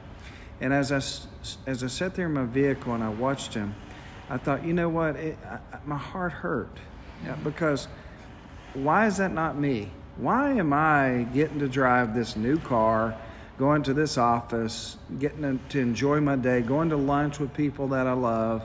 And 0.60 0.72
as 0.72 0.92
I, 0.92 1.02
as 1.68 1.82
I 1.82 1.88
sat 1.88 2.14
there 2.14 2.26
in 2.26 2.32
my 2.32 2.44
vehicle 2.44 2.94
and 2.94 3.02
I 3.02 3.08
watched 3.08 3.52
him, 3.52 3.74
I 4.30 4.38
thought, 4.38 4.64
you 4.64 4.72
know 4.72 4.88
what? 4.88 5.16
It, 5.16 5.38
I, 5.44 5.58
my 5.84 5.96
heart 5.96 6.32
hurt 6.32 6.76
Yeah, 7.24 7.36
because 7.44 7.88
why 8.74 9.06
is 9.06 9.18
that 9.18 9.32
not 9.32 9.58
me? 9.58 9.90
Why 10.16 10.52
am 10.52 10.72
I 10.72 11.26
getting 11.32 11.58
to 11.60 11.68
drive 11.68 12.14
this 12.14 12.36
new 12.36 12.58
car, 12.58 13.16
going 13.58 13.82
to 13.84 13.94
this 13.94 14.18
office, 14.18 14.96
getting 15.18 15.58
to, 15.70 15.80
enjoy 15.80 16.20
my 16.20 16.36
day, 16.36 16.60
going 16.60 16.90
to 16.90 16.96
lunch 16.96 17.38
with 17.38 17.54
people 17.54 17.88
that 17.88 18.06
I 18.06 18.12
love, 18.12 18.62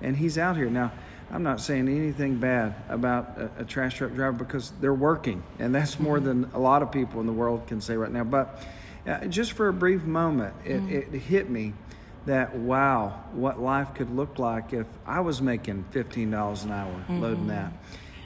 and 0.00 0.16
he's 0.16 0.38
out 0.38 0.56
here 0.56 0.70
now? 0.70 0.92
I'm 1.30 1.42
not 1.42 1.60
saying 1.60 1.88
anything 1.88 2.38
bad 2.38 2.74
about 2.88 3.38
a, 3.38 3.62
a 3.62 3.64
trash 3.64 3.98
truck 3.98 4.14
driver 4.14 4.32
because 4.32 4.72
they're 4.80 4.92
working, 4.94 5.42
and 5.58 5.74
that's 5.74 6.00
more 6.00 6.18
than 6.18 6.50
a 6.54 6.58
lot 6.58 6.82
of 6.82 6.90
people 6.90 7.20
in 7.20 7.26
the 7.26 7.32
world 7.32 7.66
can 7.66 7.80
say 7.80 7.96
right 7.96 8.10
now. 8.10 8.24
But 8.24 8.62
uh, 9.06 9.26
just 9.26 9.52
for 9.52 9.68
a 9.68 9.72
brief 9.72 10.02
moment, 10.02 10.54
it, 10.64 10.82
it 10.90 11.18
hit 11.18 11.48
me 11.48 11.74
that 12.26 12.54
wow, 12.56 13.22
what 13.32 13.60
life 13.60 13.94
could 13.94 14.14
look 14.14 14.38
like 14.38 14.72
if 14.72 14.86
I 15.06 15.20
was 15.20 15.40
making 15.40 15.84
fifteen 15.90 16.30
dollars 16.30 16.64
an 16.64 16.72
hour 16.72 16.94
loading 17.08 17.48
that, 17.48 17.72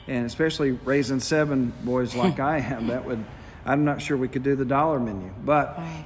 and 0.07 0.25
especially 0.25 0.71
raising 0.71 1.19
seven 1.19 1.73
boys 1.83 2.15
like 2.23 2.39
I 2.39 2.59
am, 2.59 2.87
that 2.87 3.05
would. 3.05 3.23
I'm 3.65 3.83
not 3.83 3.99
sure 4.01 4.15
we 4.15 4.27
could 4.27 4.43
do 4.43 4.55
the 4.55 4.65
dollar 4.65 4.99
menu, 4.99 5.31
but 5.43 5.77
Right. 5.79 6.05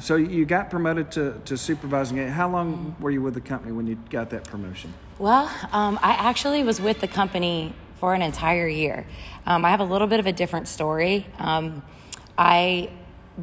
so 0.00 0.16
you 0.16 0.44
got 0.44 0.68
promoted 0.68 1.12
to, 1.12 1.40
to 1.44 1.56
supervising 1.56 2.18
it. 2.18 2.28
How 2.28 2.48
long 2.50 2.96
were 2.98 3.12
you 3.12 3.22
with 3.22 3.34
the 3.34 3.40
company 3.40 3.70
when 3.70 3.86
you 3.86 3.96
got 4.10 4.30
that 4.30 4.42
promotion? 4.44 4.92
Well, 5.20 5.48
um, 5.70 6.00
I 6.02 6.14
actually 6.14 6.64
was 6.64 6.80
with 6.80 7.00
the 7.00 7.06
company 7.06 7.72
for 8.00 8.14
an 8.14 8.22
entire 8.22 8.66
year. 8.66 9.06
Um, 9.46 9.64
I 9.64 9.70
have 9.70 9.78
a 9.78 9.84
little 9.84 10.08
bit 10.08 10.18
of 10.18 10.26
a 10.26 10.32
different 10.32 10.66
story. 10.66 11.24
Um, 11.38 11.82
I, 12.36 12.90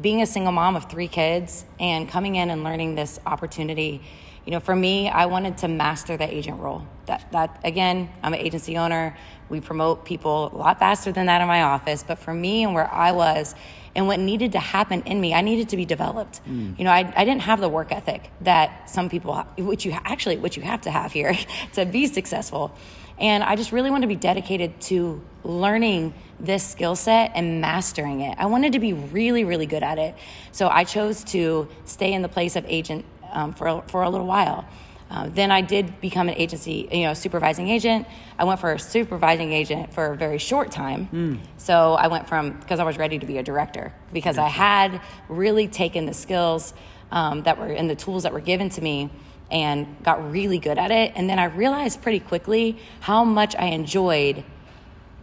being 0.00 0.22
a 0.22 0.26
single 0.26 0.52
mom 0.52 0.76
of 0.76 0.90
three 0.90 1.08
kids 1.08 1.64
and 1.80 2.08
coming 2.08 2.36
in 2.36 2.50
and 2.50 2.62
learning 2.62 2.94
this 2.94 3.18
opportunity, 3.26 4.02
you 4.44 4.52
know, 4.52 4.60
for 4.60 4.76
me, 4.76 5.08
I 5.08 5.26
wanted 5.26 5.58
to 5.58 5.68
master 5.68 6.16
the 6.16 6.32
agent 6.32 6.60
role. 6.60 6.86
That, 7.06 7.30
that 7.32 7.60
again, 7.64 8.10
I'm 8.22 8.32
an 8.32 8.40
agency 8.40 8.76
owner. 8.76 9.16
We 9.48 9.60
promote 9.60 10.04
people 10.04 10.50
a 10.52 10.56
lot 10.56 10.78
faster 10.78 11.12
than 11.12 11.26
that 11.26 11.40
in 11.40 11.48
my 11.48 11.62
office. 11.62 12.04
But 12.06 12.18
for 12.18 12.32
me 12.32 12.64
and 12.64 12.74
where 12.74 12.92
I 12.92 13.12
was, 13.12 13.54
and 13.96 14.06
what 14.06 14.20
needed 14.20 14.52
to 14.52 14.60
happen 14.60 15.02
in 15.02 15.20
me, 15.20 15.32
I 15.32 15.40
needed 15.40 15.70
to 15.70 15.76
be 15.76 15.86
developed. 15.86 16.38
Hmm. 16.38 16.74
You 16.76 16.84
know, 16.84 16.90
I, 16.90 17.12
I 17.16 17.24
didn't 17.24 17.42
have 17.42 17.60
the 17.60 17.68
work 17.68 17.90
ethic 17.90 18.30
that 18.42 18.90
some 18.90 19.08
people, 19.08 19.34
which 19.56 19.86
you 19.86 19.92
actually, 19.92 20.36
which 20.36 20.56
you 20.56 20.62
have 20.62 20.82
to 20.82 20.90
have 20.90 21.12
here 21.12 21.34
to 21.72 21.86
be 21.86 22.06
successful. 22.06 22.76
And 23.18 23.42
I 23.42 23.56
just 23.56 23.72
really 23.72 23.90
wanted 23.90 24.02
to 24.02 24.08
be 24.08 24.16
dedicated 24.16 24.80
to 24.82 25.22
learning 25.42 26.12
this 26.38 26.66
skill 26.66 26.96
set 26.96 27.32
and 27.34 27.60
mastering 27.60 28.20
it. 28.20 28.36
I 28.38 28.46
wanted 28.46 28.72
to 28.72 28.78
be 28.78 28.92
really, 28.92 29.44
really 29.44 29.66
good 29.66 29.82
at 29.82 29.98
it. 29.98 30.14
So 30.52 30.68
I 30.68 30.84
chose 30.84 31.24
to 31.24 31.68
stay 31.84 32.12
in 32.12 32.22
the 32.22 32.28
place 32.28 32.56
of 32.56 32.64
agent 32.68 33.04
um, 33.32 33.54
for, 33.54 33.66
a- 33.68 33.82
for 33.88 34.02
a 34.02 34.10
little 34.10 34.26
while. 34.26 34.66
Uh, 35.08 35.28
then 35.28 35.52
I 35.52 35.60
did 35.60 36.00
become 36.00 36.28
an 36.28 36.34
agency, 36.34 36.88
you 36.90 37.04
know, 37.04 37.14
supervising 37.14 37.68
agent. 37.68 38.08
I 38.38 38.44
went 38.44 38.58
for 38.58 38.72
a 38.72 38.78
supervising 38.78 39.52
agent 39.52 39.94
for 39.94 40.12
a 40.12 40.16
very 40.16 40.38
short 40.38 40.72
time. 40.72 41.40
So 41.58 41.94
I 41.94 42.08
went 42.08 42.28
from 42.28 42.58
because 42.58 42.80
I 42.80 42.84
was 42.84 42.98
ready 42.98 43.18
to 43.20 43.24
be 43.26 43.38
a 43.38 43.42
director 43.42 43.94
because 44.12 44.36
I 44.36 44.48
had 44.48 45.00
really 45.28 45.68
taken 45.68 46.06
the 46.06 46.12
skills 46.14 46.74
um, 47.12 47.44
that 47.44 47.56
were 47.56 47.66
and 47.66 47.88
the 47.88 47.94
tools 47.94 48.24
that 48.24 48.32
were 48.32 48.40
given 48.40 48.68
to 48.70 48.82
me 48.82 49.10
and 49.50 50.02
got 50.02 50.30
really 50.30 50.58
good 50.58 50.78
at 50.78 50.90
it. 50.90 51.12
And 51.14 51.30
then 51.30 51.38
I 51.38 51.44
realized 51.44 52.02
pretty 52.02 52.20
quickly 52.20 52.78
how 53.00 53.24
much 53.24 53.54
I 53.56 53.66
enjoyed 53.66 54.44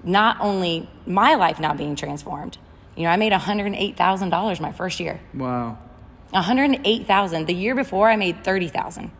not 0.03 0.37
only 0.39 0.89
my 1.05 1.35
life 1.35 1.59
now 1.59 1.73
being 1.73 1.95
transformed. 1.95 2.57
You 2.95 3.03
know, 3.03 3.09
I 3.09 3.17
made 3.17 3.31
$108,000 3.31 4.59
my 4.59 4.71
first 4.71 4.99
year. 4.99 5.19
Wow. 5.33 5.77
108,000. 6.31 7.47
The 7.47 7.53
year 7.53 7.75
before 7.75 8.09
I 8.09 8.15
made 8.15 8.43
30,000. 8.43 9.11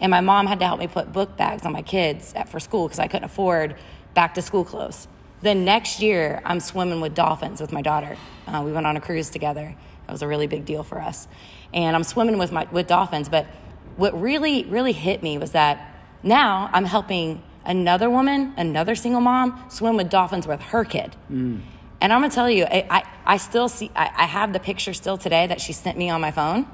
And 0.00 0.10
my 0.10 0.20
mom 0.20 0.46
had 0.46 0.60
to 0.60 0.66
help 0.66 0.78
me 0.78 0.86
put 0.86 1.12
book 1.12 1.36
bags 1.36 1.64
on 1.64 1.72
my 1.72 1.82
kids 1.82 2.32
at, 2.34 2.48
for 2.48 2.60
school 2.60 2.86
because 2.86 3.00
I 3.00 3.08
couldn't 3.08 3.24
afford 3.24 3.76
back 4.14 4.34
to 4.34 4.42
school 4.42 4.64
clothes. 4.64 5.08
The 5.40 5.54
next 5.54 6.00
year, 6.00 6.40
I'm 6.44 6.60
swimming 6.60 7.00
with 7.00 7.14
dolphins 7.14 7.60
with 7.60 7.72
my 7.72 7.82
daughter. 7.82 8.16
Uh, 8.46 8.62
we 8.64 8.72
went 8.72 8.86
on 8.86 8.96
a 8.96 9.00
cruise 9.00 9.30
together. 9.30 9.74
That 10.06 10.12
was 10.12 10.22
a 10.22 10.28
really 10.28 10.46
big 10.46 10.64
deal 10.64 10.82
for 10.82 11.00
us. 11.00 11.28
And 11.72 11.94
I'm 11.94 12.04
swimming 12.04 12.38
with 12.38 12.50
my 12.50 12.66
with 12.70 12.86
dolphins. 12.86 13.28
But 13.28 13.46
what 13.98 14.18
really 14.18 14.64
really 14.64 14.92
hit 14.92 15.22
me 15.22 15.36
was 15.36 15.52
that 15.52 15.94
now 16.22 16.70
I'm 16.72 16.86
helping 16.86 17.42
another 17.64 18.08
woman, 18.08 18.54
another 18.56 18.94
single 18.94 19.20
mom, 19.20 19.62
swim 19.68 19.96
with 19.96 20.08
dolphins 20.08 20.46
with 20.46 20.60
her 20.60 20.84
kid. 20.84 21.14
Mm. 21.30 21.60
And 22.00 22.12
I'm 22.12 22.20
gonna 22.20 22.32
tell 22.32 22.48
you, 22.48 22.64
I, 22.64 22.86
I, 22.88 23.02
I 23.26 23.36
still 23.36 23.68
see, 23.68 23.90
I, 23.94 24.10
I 24.16 24.26
have 24.26 24.52
the 24.52 24.60
picture 24.60 24.94
still 24.94 25.18
today 25.18 25.46
that 25.46 25.60
she 25.60 25.72
sent 25.72 25.98
me 25.98 26.08
on 26.10 26.20
my 26.20 26.30
phone 26.30 26.66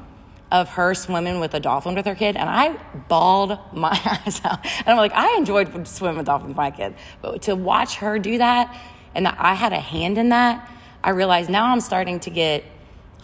of 0.52 0.68
her 0.70 0.94
swimming 0.94 1.40
with 1.40 1.52
a 1.54 1.60
dolphin 1.60 1.94
with 1.94 2.06
her 2.06 2.14
kid, 2.14 2.36
and 2.36 2.48
I 2.48 2.76
bawled 3.08 3.58
my 3.72 3.90
eyes 4.26 4.40
out. 4.44 4.64
And 4.80 4.88
I'm 4.88 4.96
like, 4.98 5.12
I 5.12 5.36
enjoyed 5.36 5.88
swimming 5.88 6.18
with 6.18 6.26
dolphins 6.26 6.48
with 6.48 6.56
my 6.56 6.70
kid, 6.70 6.94
but 7.22 7.42
to 7.42 7.56
watch 7.56 7.96
her 7.96 8.18
do 8.18 8.38
that 8.38 8.78
and 9.14 9.26
that 9.26 9.36
I 9.38 9.54
had 9.54 9.72
a 9.72 9.80
hand 9.80 10.18
in 10.18 10.28
that, 10.28 10.70
I 11.02 11.10
realized 11.10 11.50
now 11.50 11.66
I'm 11.66 11.80
starting 11.80 12.20
to 12.20 12.30
get 12.30 12.64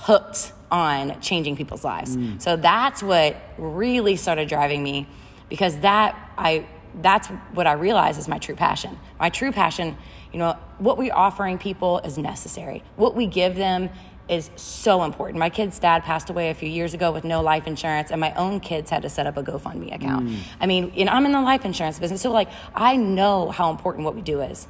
hooked 0.00 0.52
on 0.70 1.20
changing 1.20 1.56
people's 1.56 1.84
lives. 1.84 2.16
Mm. 2.16 2.40
So 2.40 2.56
that's 2.56 3.02
what 3.02 3.36
really 3.58 4.16
started 4.16 4.48
driving 4.48 4.82
me 4.82 5.06
because 5.48 5.78
that 5.80 6.16
I 6.38 6.66
that's 7.02 7.28
what 7.54 7.66
I 7.66 7.72
realize 7.74 8.18
is 8.18 8.26
my 8.26 8.38
true 8.38 8.56
passion. 8.56 8.98
My 9.20 9.30
true 9.30 9.52
passion, 9.52 9.96
you 10.32 10.38
know, 10.38 10.56
what 10.78 10.98
we're 10.98 11.14
offering 11.14 11.56
people 11.58 11.98
is 12.00 12.18
necessary. 12.18 12.82
What 12.96 13.14
we 13.14 13.26
give 13.26 13.54
them 13.54 13.90
is 14.28 14.50
so 14.56 15.04
important. 15.04 15.38
My 15.38 15.50
kid's 15.50 15.78
dad 15.78 16.02
passed 16.02 16.30
away 16.30 16.50
a 16.50 16.54
few 16.54 16.68
years 16.68 16.94
ago 16.94 17.12
with 17.12 17.24
no 17.24 17.42
life 17.42 17.66
insurance, 17.66 18.10
and 18.10 18.20
my 18.20 18.32
own 18.34 18.60
kids 18.60 18.90
had 18.90 19.02
to 19.02 19.08
set 19.08 19.26
up 19.26 19.36
a 19.36 19.42
GoFundMe 19.42 19.94
account. 19.94 20.28
Mm. 20.28 20.38
I 20.60 20.66
mean, 20.66 20.92
and 20.96 21.08
I'm 21.08 21.26
in 21.26 21.32
the 21.32 21.40
life 21.40 21.64
insurance 21.64 21.98
business, 21.98 22.22
so 22.22 22.30
like 22.30 22.48
I 22.74 22.96
know 22.96 23.50
how 23.50 23.70
important 23.70 24.04
what 24.04 24.14
we 24.14 24.22
do 24.22 24.40
is. 24.40 24.66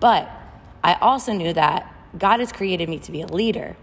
But 0.00 0.28
I 0.82 0.94
also 0.94 1.32
knew 1.32 1.52
that 1.52 1.90
God 2.18 2.40
has 2.40 2.52
created 2.52 2.88
me 2.88 2.98
to 3.00 3.12
be 3.12 3.20
a 3.20 3.26
leader. 3.26 3.76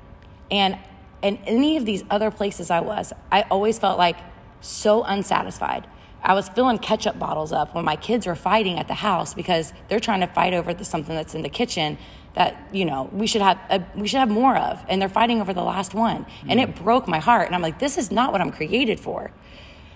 And 0.51 0.77
in 1.21 1.37
any 1.45 1.77
of 1.77 1.85
these 1.85 2.03
other 2.09 2.29
places 2.29 2.69
I 2.69 2.81
was, 2.81 3.13
I 3.31 3.43
always 3.43 3.79
felt 3.79 3.97
like 3.97 4.17
so 4.59 5.03
unsatisfied. 5.03 5.87
I 6.23 6.35
was 6.35 6.49
filling 6.49 6.77
ketchup 6.77 7.17
bottles 7.17 7.51
up 7.51 7.73
when 7.73 7.83
my 7.83 7.95
kids 7.95 8.27
were 8.27 8.35
fighting 8.35 8.77
at 8.77 8.87
the 8.87 8.93
house 8.93 9.33
because 9.33 9.73
they're 9.87 9.99
trying 9.99 10.19
to 10.19 10.27
fight 10.27 10.53
over 10.53 10.73
the, 10.73 10.85
something 10.85 11.15
that's 11.15 11.33
in 11.33 11.41
the 11.41 11.49
kitchen 11.49 11.97
that 12.33 12.69
you 12.71 12.85
know 12.85 13.09
we 13.11 13.27
should 13.27 13.41
have 13.41 13.59
uh 13.69 13.79
we 13.95 14.07
should 14.07 14.19
have 14.19 14.29
more 14.29 14.55
of, 14.55 14.85
and 14.87 15.01
they're 15.01 15.09
fighting 15.09 15.41
over 15.41 15.53
the 15.53 15.63
last 15.63 15.93
one, 15.93 16.25
and 16.47 16.59
it 16.59 16.75
broke 16.75 17.07
my 17.07 17.19
heart. 17.19 17.47
And 17.47 17.55
I'm 17.55 17.61
like, 17.61 17.79
this 17.79 17.97
is 17.97 18.11
not 18.11 18.31
what 18.31 18.39
I'm 18.39 18.51
created 18.51 18.99
for. 18.99 19.31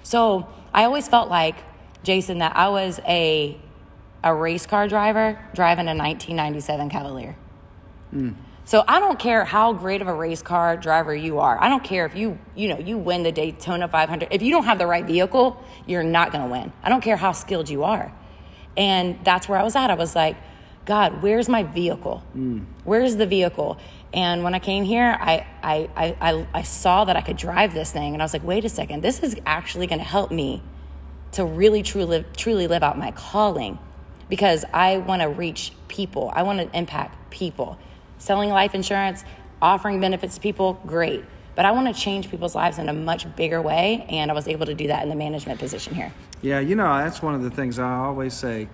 So 0.04 0.48
I 0.74 0.84
always 0.84 1.08
felt 1.08 1.30
like 1.30 1.56
Jason 2.04 2.40
that 2.40 2.56
I 2.56 2.70
was 2.70 3.00
a 3.08 3.58
a 4.24 4.34
race 4.34 4.66
car 4.66 4.88
driver 4.88 5.40
driving 5.54 5.86
a 5.86 5.96
1997 5.96 6.90
Cavalier. 6.90 7.36
So 8.66 8.84
I 8.88 9.00
don't 9.00 9.20
care 9.20 9.46
how 9.46 9.74
great 9.74 10.02
of 10.02 10.08
a 10.08 10.14
race 10.14 10.42
car 10.42 10.76
driver 10.76 11.16
you 11.16 11.38
are. 11.40 11.62
I 11.62 11.70
don't 11.70 11.84
care 11.84 12.08
if 12.08 12.16
you, 12.16 12.40
you 12.56 12.68
know, 12.68 12.80
you 12.80 12.98
win 12.98 13.22
the 13.22 13.32
Daytona 13.32 13.88
500. 13.88 14.30
If 14.32 14.42
you 14.42 14.52
don't 14.52 14.66
have 14.66 14.80
the 14.80 14.88
right 14.88 15.06
vehicle, 15.06 15.64
you're 15.86 16.04
not 16.04 16.32
going 16.32 16.44
to 16.44 16.50
win. 16.50 16.74
I 16.82 16.90
don't 16.90 17.02
care 17.02 17.16
how 17.16 17.32
skilled 17.32 17.70
you 17.70 17.84
are. 17.84 18.12
And 18.76 19.24
that's 19.24 19.48
where 19.48 19.60
I 19.60 19.64
was 19.64 19.76
at. 19.76 19.92
I 19.92 19.94
was 19.94 20.16
like, 20.16 20.36
God, 20.86 21.22
where's 21.22 21.48
my 21.48 21.62
vehicle? 21.62 22.24
Mm. 22.36 22.66
Where's 22.84 23.16
the 23.16 23.28
vehicle? 23.28 23.78
And 24.14 24.44
when 24.44 24.56
I 24.56 24.60
came 24.60 24.84
here, 24.84 25.16
I, 25.20 25.46
I, 25.62 25.90
I, 25.96 26.16
I, 26.20 26.48
I 26.54 26.62
saw 26.64 27.06
that 27.06 27.16
I 27.16 27.22
could 27.22 27.38
drive 27.38 27.74
this 27.74 27.92
thing. 27.92 28.14
And 28.14 28.22
I 28.22 28.26
was 28.26 28.34
like, 28.34 28.44
wait 28.44 28.66
a 28.66 28.70
second, 28.70 29.02
this 29.02 29.22
is 29.22 29.36
actually 29.46 29.86
going 29.86 30.00
to 30.00 30.06
help 30.06 30.32
me 30.32 30.64
to 31.34 31.46
really 31.46 31.84
truly 31.84 32.24
truly 32.38 32.66
live 32.68 32.82
out 32.82 32.98
my 32.98 33.12
calling 33.12 33.78
because 34.30 34.64
I 34.74 34.98
want 34.98 35.22
to 35.22 35.30
reach 35.30 35.74
people. 35.88 36.32
I 36.34 36.44
want 36.44 36.60
to 36.60 36.78
impact 36.78 37.30
people. 37.30 37.78
Selling 38.18 38.50
life 38.50 38.76
insurance, 38.76 39.24
offering 39.62 40.00
benefits 40.00 40.36
to 40.36 40.42
people, 40.42 40.80
great. 40.86 41.24
But 41.56 41.66
I 41.66 41.72
want 41.72 41.94
to 41.94 42.00
change 42.00 42.30
people's 42.30 42.56
lives 42.56 42.80
in 42.80 42.90
a 42.90 42.94
much 42.94 43.34
bigger 43.36 43.62
way, 43.62 44.06
and 44.10 44.30
I 44.30 44.34
was 44.34 44.48
able 44.48 44.66
to 44.66 44.74
do 44.74 44.88
that 44.88 45.04
in 45.04 45.10
the 45.10 45.16
management 45.16 45.60
position 45.60 45.96
here. 45.96 46.12
Yeah, 46.42 46.60
you 46.60 46.76
know, 46.76 46.98
that's 46.98 47.22
one 47.22 47.34
of 47.34 47.44
the 47.44 47.50
things 47.50 47.80
I 47.80 47.96
always 47.96 48.34
say 48.34 48.68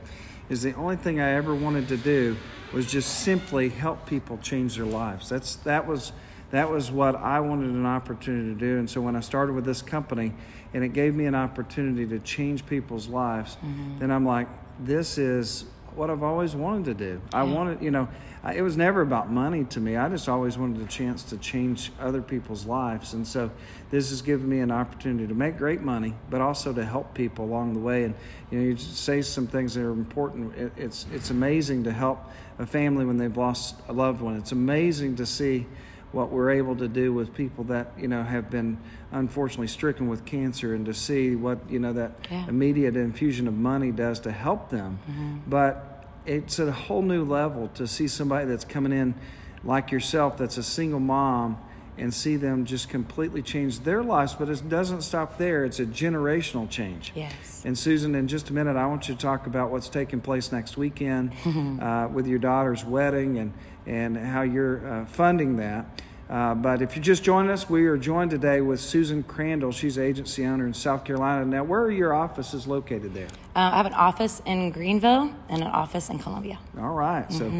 is 0.49 0.61
the 0.61 0.73
only 0.73 0.97
thing 0.97 1.19
I 1.19 1.31
ever 1.33 1.55
wanted 1.55 1.87
to 1.89 1.97
do 1.97 2.35
was 2.73 2.85
just 2.85 3.21
simply 3.21 3.69
help 3.69 4.05
people 4.05 4.37
change 4.39 4.75
their 4.75 4.85
lives. 4.85 5.29
That's 5.29 5.55
that 5.57 5.87
was 5.87 6.11
that 6.51 6.69
was 6.69 6.91
what 6.91 7.15
I 7.15 7.39
wanted 7.39 7.69
an 7.69 7.85
opportunity 7.85 8.53
to 8.53 8.59
do. 8.59 8.77
And 8.77 8.89
so 8.89 8.99
when 8.99 9.15
I 9.15 9.21
started 9.21 9.53
with 9.53 9.63
this 9.63 9.81
company 9.81 10.33
and 10.73 10.83
it 10.83 10.91
gave 10.91 11.15
me 11.15 11.25
an 11.25 11.35
opportunity 11.35 12.05
to 12.07 12.19
change 12.19 12.65
people's 12.65 13.07
lives, 13.07 13.55
mm-hmm. 13.55 13.99
then 13.99 14.11
I'm 14.11 14.25
like, 14.25 14.47
this 14.79 15.17
is 15.17 15.65
what 15.95 16.09
I've 16.09 16.23
always 16.23 16.55
wanted 16.55 16.85
to 16.85 16.93
do. 16.93 17.21
I 17.33 17.43
wanted, 17.43 17.81
you 17.81 17.91
know, 17.91 18.07
I, 18.43 18.55
it 18.55 18.61
was 18.61 18.77
never 18.77 19.01
about 19.01 19.31
money 19.31 19.65
to 19.65 19.79
me. 19.79 19.97
I 19.97 20.09
just 20.09 20.27
always 20.29 20.57
wanted 20.57 20.81
a 20.81 20.87
chance 20.87 21.23
to 21.23 21.37
change 21.37 21.91
other 21.99 22.21
people's 22.21 22.65
lives. 22.65 23.13
And 23.13 23.27
so 23.27 23.51
this 23.89 24.09
has 24.09 24.21
given 24.21 24.49
me 24.49 24.59
an 24.59 24.71
opportunity 24.71 25.27
to 25.27 25.33
make 25.33 25.57
great 25.57 25.81
money, 25.81 26.15
but 26.29 26.41
also 26.41 26.73
to 26.73 26.85
help 26.85 27.13
people 27.13 27.45
along 27.45 27.73
the 27.73 27.79
way. 27.79 28.03
And, 28.03 28.15
you 28.49 28.59
know, 28.59 28.65
you 28.65 28.77
say 28.77 29.21
some 29.21 29.47
things 29.47 29.73
that 29.75 29.83
are 29.83 29.91
important. 29.91 30.55
It, 30.55 30.71
it's, 30.77 31.05
it's 31.13 31.29
amazing 31.29 31.83
to 31.83 31.91
help 31.91 32.23
a 32.59 32.65
family 32.65 33.05
when 33.05 33.17
they've 33.17 33.35
lost 33.35 33.75
a 33.87 33.93
loved 33.93 34.21
one. 34.21 34.37
It's 34.37 34.51
amazing 34.51 35.17
to 35.17 35.25
see 35.25 35.67
what 36.11 36.29
we're 36.29 36.51
able 36.51 36.75
to 36.75 36.87
do 36.87 37.13
with 37.13 37.33
people 37.33 37.63
that 37.65 37.91
you 37.97 38.07
know 38.07 38.21
have 38.23 38.49
been 38.49 38.77
unfortunately 39.11 39.67
stricken 39.67 40.07
with 40.07 40.25
cancer 40.25 40.73
and 40.73 40.85
to 40.85 40.93
see 40.93 41.35
what 41.35 41.59
you 41.69 41.79
know 41.79 41.93
that 41.93 42.11
Yeah. 42.29 42.47
immediate 42.47 42.95
infusion 42.95 43.47
of 43.47 43.53
money 43.53 43.91
does 43.91 44.19
to 44.21 44.31
help 44.31 44.69
them 44.69 44.99
Mm-hmm. 45.09 45.49
but 45.49 46.05
it's 46.25 46.59
a 46.59 46.71
whole 46.71 47.01
new 47.01 47.23
level 47.25 47.67
to 47.75 47.87
see 47.87 48.07
somebody 48.07 48.45
that's 48.45 48.63
coming 48.65 48.91
in 48.91 49.15
like 49.63 49.91
yourself 49.91 50.37
that's 50.37 50.57
a 50.57 50.63
single 50.63 50.99
mom 50.99 51.57
and 51.97 52.13
see 52.13 52.35
them 52.37 52.63
just 52.65 52.87
completely 52.89 53.41
change 53.41 53.81
their 53.81 54.01
lives 54.01 54.33
but 54.33 54.47
it 54.49 54.69
doesn't 54.69 55.01
stop 55.01 55.37
there 55.37 55.65
it's 55.65 55.79
a 55.79 55.85
generational 55.85 56.69
change 56.69 57.11
Yes. 57.15 57.63
and 57.65 57.77
Susan, 57.77 58.15
in 58.15 58.27
just 58.27 58.49
a 58.49 58.53
minute, 58.53 58.75
I 58.77 58.85
want 58.87 59.07
you 59.09 59.13
to 59.15 59.21
talk 59.21 59.45
about 59.45 59.71
what's 59.71 59.89
taking 59.89 60.21
place 60.21 60.51
next 60.51 60.77
weekend 60.77 61.33
uh, 61.81 62.07
with 62.11 62.27
your 62.27 62.39
daughter's 62.39 62.83
wedding 62.85 63.37
and, 63.39 63.53
and 63.85 64.17
how 64.17 64.41
you're 64.41 64.87
uh, 64.87 65.05
funding 65.05 65.57
that. 65.57 65.85
Uh, 66.31 66.55
but 66.55 66.81
if 66.81 66.95
you 66.95 67.01
just 67.01 67.23
joined 67.25 67.49
us, 67.49 67.69
we 67.69 67.85
are 67.87 67.97
joined 67.97 68.31
today 68.31 68.61
with 68.61 68.79
Susan 68.79 69.21
Crandall. 69.21 69.73
She's 69.73 69.99
agency 69.99 70.45
owner 70.45 70.65
in 70.65 70.73
South 70.73 71.03
Carolina. 71.03 71.43
Now, 71.43 71.65
where 71.65 71.81
are 71.81 71.91
your 71.91 72.13
offices 72.13 72.65
located 72.65 73.13
there? 73.13 73.27
Uh, 73.53 73.69
I 73.73 73.75
have 73.75 73.85
an 73.85 73.93
office 73.93 74.41
in 74.45 74.71
Greenville 74.71 75.33
and 75.49 75.61
an 75.61 75.67
office 75.67 76.09
in 76.09 76.19
Columbia. 76.19 76.57
All 76.79 76.93
right, 76.93 77.29
so 77.33 77.51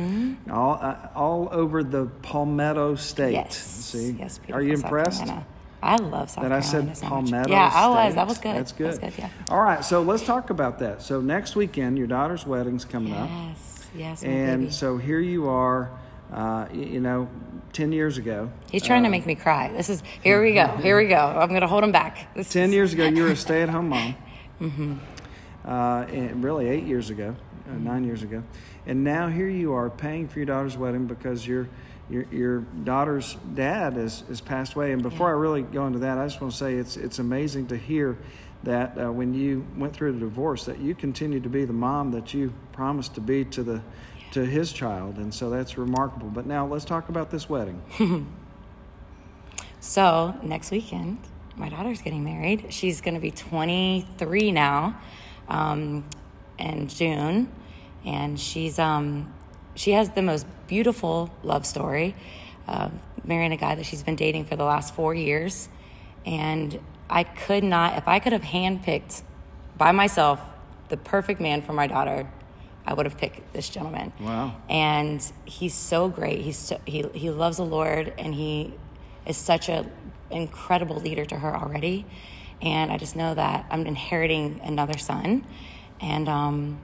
all 0.50 0.80
uh, 0.82 0.96
all 1.14 1.50
over 1.52 1.84
the 1.84 2.06
Palmetto 2.22 2.96
State. 2.96 3.34
Yes. 3.34 3.58
See, 3.58 4.12
Yes. 4.12 4.40
are 4.54 4.62
you 4.62 4.78
South 4.78 4.86
impressed? 4.86 5.18
Carolina. 5.26 5.46
I 5.84 5.96
love 5.98 6.30
South 6.30 6.44
that 6.44 6.54
I 6.54 6.62
Carolina. 6.62 6.96
said 6.96 6.98
so 6.98 7.10
much. 7.16 7.30
Palmetto. 7.32 7.52
Yeah, 7.52 7.72
I 7.74 7.88
was. 8.06 8.16
That 8.16 8.28
was 8.28 8.38
good. 8.38 8.56
That's 8.56 8.72
good. 8.72 8.88
That's 8.94 9.00
good. 9.00 9.14
Yeah. 9.18 9.30
All 9.50 9.60
right, 9.62 9.84
so 9.84 10.02
let's 10.02 10.24
talk 10.26 10.50
about 10.50 10.80
that. 10.80 11.02
So 11.02 11.20
next 11.20 11.58
weekend, 11.58 11.98
your 11.98 12.08
daughter's 12.08 12.46
wedding's 12.48 12.86
coming 12.86 13.12
up. 13.12 13.30
Yes. 13.30 13.88
Yes. 13.94 14.24
And 14.24 14.62
baby. 14.62 14.72
so 14.72 14.96
here 14.98 15.20
you 15.20 15.50
are, 15.50 15.92
uh, 16.32 16.68
you 16.72 17.02
know, 17.02 17.28
10 17.74 17.92
years 17.92 18.18
ago. 18.18 18.52
He's 18.70 18.84
trying 18.84 19.04
to 19.04 19.10
make 19.10 19.26
me 19.26 19.36
cry. 19.36 19.70
This 19.70 19.90
is 19.90 20.04
here 20.24 20.42
we 20.42 20.54
go. 20.54 20.68
Here 20.78 20.98
we 20.98 21.08
go. 21.08 21.18
I'm 21.18 21.52
gonna 21.54 21.68
hold 21.68 21.84
him 21.84 21.92
back. 21.92 22.34
This 22.36 22.50
10 22.50 22.70
is- 22.70 22.76
years 22.76 22.94
ago, 22.94 23.06
you 23.06 23.24
were 23.24 23.32
a 23.32 23.36
stay 23.48 23.62
at 23.62 23.70
home 23.70 23.90
mom. 23.90 24.16
mm-hmm. 24.60 24.96
uh, 25.66 26.02
and 26.04 26.44
really, 26.44 26.68
eight 26.68 26.84
years 26.84 27.10
ago, 27.10 27.36
uh, 27.70 27.78
nine 27.78 28.04
years 28.04 28.24
ago. 28.24 28.44
And 28.86 29.04
now 29.04 29.28
here 29.28 29.48
you 29.48 29.74
are 29.74 29.90
paying 29.90 30.28
for 30.28 30.40
your 30.40 30.48
daughter's 30.48 30.76
wedding 30.78 31.06
because 31.06 31.46
your, 31.46 31.70
your, 32.10 32.26
your 32.32 32.60
daughter's 32.60 33.36
dad 33.54 33.94
has, 33.94 34.22
has 34.28 34.42
passed 34.42 34.74
away. 34.74 34.92
And 34.92 35.04
before 35.04 35.30
I 35.30 35.34
really 35.34 35.62
go 35.62 35.86
into 35.86 36.00
that, 36.00 36.18
I 36.18 36.26
just 36.26 36.42
want 36.42 36.52
to 36.54 36.58
say 36.58 36.76
it's, 36.76 36.98
it's 36.98 37.20
amazing 37.20 37.68
to 37.68 37.78
hear 37.78 38.18
that 38.64 38.98
uh, 38.98 39.12
when 39.12 39.34
you 39.34 39.66
went 39.78 39.94
through 39.94 40.14
the 40.14 40.20
divorce, 40.20 40.66
that 40.66 40.80
you 40.80 40.94
continued 40.96 41.44
to 41.44 41.50
be 41.50 41.66
the 41.66 41.74
mom 41.74 42.12
that 42.12 42.34
you 42.34 42.54
promised 42.74 43.16
to 43.16 43.22
be 43.22 43.46
to 43.46 43.64
the 43.64 43.82
to 44.32 44.46
his 44.46 44.72
child, 44.72 45.18
and 45.18 45.34
so 45.34 45.50
that's 45.50 45.78
remarkable. 45.78 46.30
But 46.30 46.46
now 46.46 46.66
let's 46.66 46.86
talk 46.86 47.10
about 47.10 47.32
this 47.32 47.50
wedding. 47.50 47.82
So 49.84 50.36
next 50.44 50.70
weekend, 50.70 51.18
my 51.56 51.68
daughter's 51.68 52.04
getting 52.04 52.24
married. 52.24 52.68
She's 52.72 53.02
going 53.02 53.16
to 53.16 53.20
be 53.20 53.32
23 53.32 54.52
now, 54.52 54.96
um, 55.50 56.06
in 56.60 56.88
June, 56.88 57.52
and 58.06 58.40
she's 58.40 58.78
um, 58.78 59.34
she 59.74 59.94
has 59.94 60.12
the 60.12 60.22
most 60.22 60.46
beautiful 60.68 61.34
love 61.42 61.66
story, 61.66 62.16
uh, 62.68 62.92
marrying 63.24 63.54
a 63.54 63.58
guy 63.58 63.74
that 63.74 63.88
she's 63.88 64.04
been 64.04 64.16
dating 64.16 64.46
for 64.46 64.56
the 64.56 64.64
last 64.64 64.94
four 64.94 65.16
years, 65.16 65.68
and 66.28 66.80
I 67.10 67.24
could 67.24 67.64
not, 67.64 67.98
if 67.98 68.08
I 68.08 68.20
could 68.20 68.34
have 68.34 68.44
handpicked 68.44 69.24
by 69.80 69.92
myself 69.92 70.40
the 70.90 70.98
perfect 70.98 71.42
man 71.42 71.64
for 71.64 71.74
my 71.74 71.88
daughter, 71.88 72.32
I 72.86 72.94
would 72.94 73.06
have 73.06 73.18
picked 73.18 73.54
this 73.54 73.70
gentleman 73.70 74.12
Wow. 74.20 74.56
and 74.70 75.22
he's 75.46 75.74
so 75.74 76.10
great. 76.10 76.42
He's 76.42 76.58
so, 76.58 76.80
he 76.86 77.06
he 77.14 77.30
loves 77.30 77.58
the 77.58 77.66
Lord, 77.66 78.14
and 78.18 78.34
he 78.34 78.74
is 79.26 79.38
such 79.38 79.70
a 79.70 79.86
incredible 80.32 80.96
leader 80.96 81.26
to 81.26 81.36
her 81.38 81.56
already. 81.56 82.06
And 82.62 82.92
I 82.92 82.98
just 82.98 83.16
know 83.16 83.34
that 83.34 83.66
I'm 83.70 83.86
inheriting 83.88 84.62
another 84.64 84.98
son, 84.98 85.46
and 86.00 86.28
um, 86.30 86.80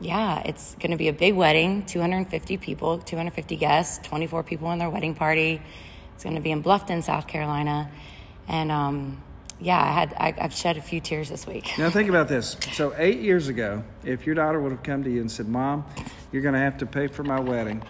yeah, 0.00 0.42
it's 0.44 0.74
going 0.76 0.90
to 0.90 0.96
be 0.98 1.08
a 1.08 1.12
big 1.12 1.34
wedding. 1.34 1.84
250 1.86 2.56
people, 2.58 2.98
250 2.98 3.56
guests, 3.56 4.06
24 4.06 4.42
people 4.42 4.70
in 4.72 4.78
their 4.78 4.90
wedding 4.90 5.14
party. 5.14 5.60
It's 6.14 6.24
going 6.24 6.36
to 6.36 6.42
be 6.42 6.50
in 6.50 6.62
Bluffton, 6.62 7.02
South 7.02 7.26
Carolina, 7.26 7.90
and 8.48 8.70
um, 8.72 9.22
yeah, 9.60 9.80
I 9.80 9.86
had 9.86 10.14
I, 10.18 10.34
I've 10.44 10.52
shed 10.52 10.76
a 10.76 10.82
few 10.82 11.00
tears 11.00 11.28
this 11.28 11.46
week. 11.46 11.70
Now 11.78 11.90
think 11.90 12.08
about 12.08 12.28
this. 12.28 12.56
So 12.76 12.94
eight 12.98 13.20
years 13.20 13.48
ago, 13.48 13.82
if 14.04 14.26
your 14.26 14.34
daughter 14.34 14.60
would 14.60 14.70
have 14.72 14.82
come 14.82 15.02
to 15.04 15.10
you 15.10 15.20
and 15.20 15.30
said, 15.30 15.48
"Mom, 15.48 15.84
you're 16.30 16.42
going 16.42 16.54
to 16.54 16.60
have 16.60 16.76
to 16.78 16.86
pay 16.86 17.06
for 17.06 17.22
my 17.22 17.40
wedding," 17.40 17.82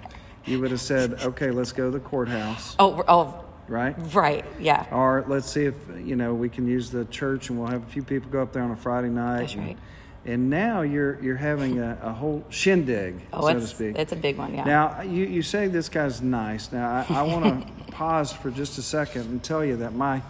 you 0.45 0.61
would 0.61 0.71
have 0.71 0.81
said, 0.81 1.15
"Okay, 1.23 1.51
let's 1.51 1.73
go 1.73 1.87
to 1.87 1.91
the 1.91 2.01
courthouse." 2.05 2.77
Oh, 2.79 3.03
oh, 3.09 3.45
Right? 3.69 3.97
right, 4.15 4.45
yeah. 4.61 4.87
Or 4.93 5.25
let's 5.27 5.51
see 5.51 5.65
if 5.65 5.75
you 5.99 6.15
know 6.15 6.35
we 6.35 6.49
can 6.49 6.69
use 6.69 6.91
the 6.91 7.05
church, 7.07 7.51
and 7.51 7.59
we'll 7.59 7.69
have 7.69 7.83
a 7.83 7.91
few 7.91 8.05
people 8.05 8.31
go 8.31 8.43
up 8.43 8.53
there 8.53 8.63
on 8.63 8.71
a 8.71 8.77
Friday 8.77 9.09
night. 9.09 9.41
That's 9.41 9.55
and, 9.55 9.67
right. 9.67 9.79
And 10.25 10.51
now 10.51 10.83
you're 10.83 11.21
you're 11.23 11.37
having 11.37 11.81
a, 11.81 11.99
a 12.03 12.13
whole 12.13 12.45
shindig, 12.49 13.21
Oh, 13.33 13.49
so 13.49 13.55
to 13.55 13.67
speak. 13.67 13.97
it's 13.99 14.13
a 14.13 14.17
big 14.17 14.37
one, 14.37 14.55
yeah. 14.55 14.65
Now 14.65 15.03
you, 15.03 15.25
you 15.25 15.43
say 15.43 15.67
this 15.67 15.89
guy's 15.89 16.23
nice. 16.23 16.71
Now 16.71 17.05
I, 17.09 17.15
I 17.15 17.23
want 17.23 17.67
to 17.67 17.85
pause 17.93 18.33
for 18.33 18.51
just 18.51 18.79
a 18.79 18.83
second 18.83 19.23
and 19.23 19.43
tell 19.43 19.65
you 19.65 19.77
that 19.79 19.95
my 19.95 20.23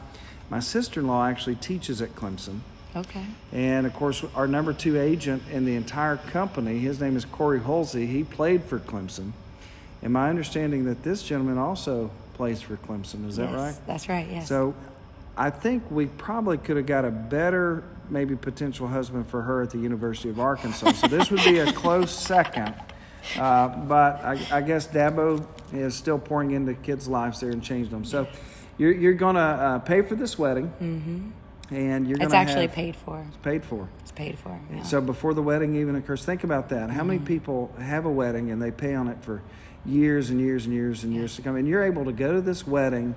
my 0.51 0.61
sister 0.61 1.01
in 1.01 1.07
law 1.07 1.27
actually 1.27 1.57
teaches 1.57 2.01
at 2.01 2.15
Clemson. 2.15 2.61
okay. 2.95 3.25
And 3.53 3.87
of 3.87 3.93
course, 3.95 4.25
our 4.35 4.47
number 4.47 4.73
two 4.73 4.99
agent 5.01 5.43
in 5.51 5.65
the 5.65 5.75
entire 5.75 6.17
company, 6.17 6.79
his 6.79 7.01
name 7.01 7.17
is 7.17 7.25
Corey 7.25 7.61
Holsey. 7.61 8.07
He 8.07 8.23
played 8.25 8.65
for 8.65 8.79
Clemson. 8.79 9.33
And 10.03 10.13
my 10.13 10.29
understanding 10.31 10.85
that 10.85 11.03
this 11.03 11.23
gentleman 11.23 11.59
also 11.59 12.11
plays 12.35 12.61
for 12.61 12.77
Clemson. 12.77 13.27
Is 13.29 13.37
that 13.37 13.51
Yes, 13.51 13.55
right? 13.59 13.75
That's 13.87 14.09
right. 14.09 14.29
Yes. 14.31 14.49
So 14.49 14.75
I 15.37 15.51
think 15.51 15.91
we 15.91 16.07
probably 16.07 16.59
could 16.59 16.77
have 16.77 16.87
got 16.87 17.05
a 17.05 17.11
better, 17.11 17.83
maybe 18.09 18.37
potential 18.37 18.87
husband 18.87 19.27
for 19.27 19.43
her 19.43 19.63
at 19.63 19.71
the 19.71 19.79
University 19.79 20.29
of 20.29 20.39
Arkansas. 20.39 20.93
so 20.93 21.09
this 21.09 21.31
would 21.31 21.43
be 21.45 21.59
a 21.59 21.73
close 21.73 22.11
second. 22.27 22.75
Uh, 23.37 23.69
but 23.69 24.23
I, 24.25 24.39
I 24.53 24.61
guess 24.61 24.87
Dabo 24.87 25.45
is 25.73 25.95
still 25.97 26.19
pouring 26.19 26.53
into 26.53 26.75
kids' 26.75 27.09
lives 27.09 27.41
there 27.41 27.51
and 27.51 27.63
changing 27.63 27.91
them. 27.91 28.05
So 28.05 28.29
you're, 28.79 28.93
you're 28.93 29.15
going 29.15 29.37
to 29.37 29.41
uh, 29.41 29.79
pay 29.81 30.03
for 30.03 30.15
this 30.15 30.39
wedding. 30.39 30.73
Mm-hmm. 30.81 31.31
And 31.75 32.07
you're 32.07 32.17
gonna. 32.19 32.27
it's 32.27 32.35
actually 32.35 32.67
have, 32.69 32.77
paid 32.77 32.95
for. 32.95 33.25
It's 33.27 33.37
paid 33.39 33.65
for. 33.65 33.89
It's 34.01 34.13
paid 34.13 34.39
for. 34.39 34.57
Yeah. 34.73 34.85
So 34.85 35.01
before 35.01 35.35
the 35.35 35.43
wedding 35.43 35.75
even 35.75 35.97
occurs, 35.97 36.25
think 36.25 36.45
about 36.45 36.69
that. 36.69 36.91
How 36.91 36.99
Mm-hmm. 37.01 37.07
many 37.09 37.19
people 37.19 37.75
have 37.81 38.05
a 38.05 38.11
wedding 38.11 38.53
and 38.53 38.63
they 38.63 38.71
pay 38.71 38.95
on 38.95 39.09
it 39.09 39.19
for 39.23 39.43
years 39.85 40.31
and 40.31 40.41
years 40.41 40.67
and 40.67 40.75
years 40.75 41.03
and 41.03 41.13
years 41.13 41.35
to 41.37 41.43
come? 41.43 41.57
And 41.57 41.67
you're 41.67 41.83
able 41.83 42.05
to 42.05 42.13
go 42.13 42.35
to 42.35 42.41
this 42.41 42.65
wedding 42.69 43.17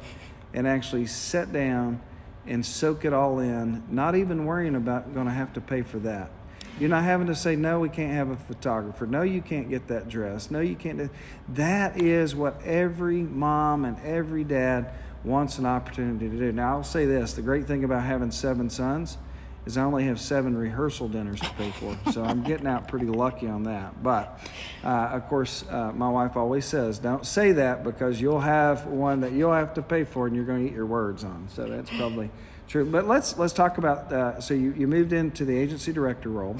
and 0.51 0.67
actually 0.67 1.05
sit 1.05 1.53
down 1.53 2.01
and 2.47 2.65
soak 2.65 3.05
it 3.05 3.13
all 3.13 3.37
in, 3.37 3.83
not 3.87 4.15
even 4.15 4.45
worrying 4.45 4.73
about 4.73 5.13
going 5.13 5.27
to 5.27 5.31
have 5.31 5.53
to 5.53 5.61
pay 5.61 5.83
for 5.83 5.99
that. 5.99 6.31
You're 6.79 6.89
not 6.89 7.03
having 7.03 7.27
to 7.27 7.35
say, 7.35 7.55
no, 7.55 7.79
we 7.81 7.89
can't 7.89 8.13
have 8.13 8.31
a 8.31 8.35
photographer. 8.35 9.05
No, 9.05 9.21
you 9.21 9.43
can't 9.43 9.69
get 9.69 9.89
that 9.89 10.09
dress. 10.09 10.49
No, 10.49 10.59
you 10.59 10.75
can't. 10.75 10.97
Do. 10.97 11.09
That 11.49 12.01
is 12.01 12.33
what 12.33 12.59
every 12.63 13.21
mom 13.21 13.85
and 13.85 13.97
every 14.03 14.43
dad 14.43 14.91
wants 15.23 15.57
an 15.57 15.65
opportunity 15.65 16.29
to 16.29 16.37
do. 16.37 16.51
Now, 16.51 16.77
I'll 16.77 16.83
say 16.83 17.05
this 17.05 17.33
the 17.33 17.41
great 17.41 17.67
thing 17.67 17.83
about 17.83 18.03
having 18.03 18.31
seven 18.31 18.69
sons 18.69 19.17
is 19.65 19.77
I 19.77 19.83
only 19.83 20.05
have 20.05 20.19
seven 20.19 20.57
rehearsal 20.57 21.09
dinners 21.09 21.39
to 21.41 21.49
pay 21.51 21.71
for. 21.71 21.97
so 22.11 22.23
I'm 22.23 22.43
getting 22.43 22.65
out 22.65 22.87
pretty 22.87 23.05
lucky 23.05 23.47
on 23.47 23.63
that. 23.63 24.01
But 24.01 24.39
uh, 24.83 24.87
of 24.87 25.27
course, 25.27 25.63
uh, 25.69 25.91
my 25.93 26.09
wife 26.09 26.37
always 26.37 26.65
says, 26.65 26.97
don't 26.97 27.25
say 27.25 27.51
that 27.53 27.83
because 27.83 28.19
you'll 28.19 28.39
have 28.39 28.85
one 28.87 29.21
that 29.21 29.31
you'll 29.33 29.53
have 29.53 29.73
to 29.75 29.81
pay 29.81 30.05
for 30.05 30.27
and 30.27 30.35
you're 30.35 30.45
going 30.45 30.65
to 30.65 30.71
eat 30.71 30.75
your 30.75 30.85
words 30.85 31.23
on. 31.23 31.47
So 31.49 31.67
that's 31.67 31.89
probably 31.89 32.31
true. 32.67 32.85
But 32.85 33.07
let's 33.07 33.37
let's 33.37 33.53
talk 33.53 33.77
about. 33.77 34.11
Uh, 34.11 34.39
so 34.39 34.53
you, 34.53 34.73
you 34.77 34.87
moved 34.87 35.13
into 35.13 35.45
the 35.45 35.57
agency 35.57 35.91
director 35.91 36.29
role, 36.29 36.55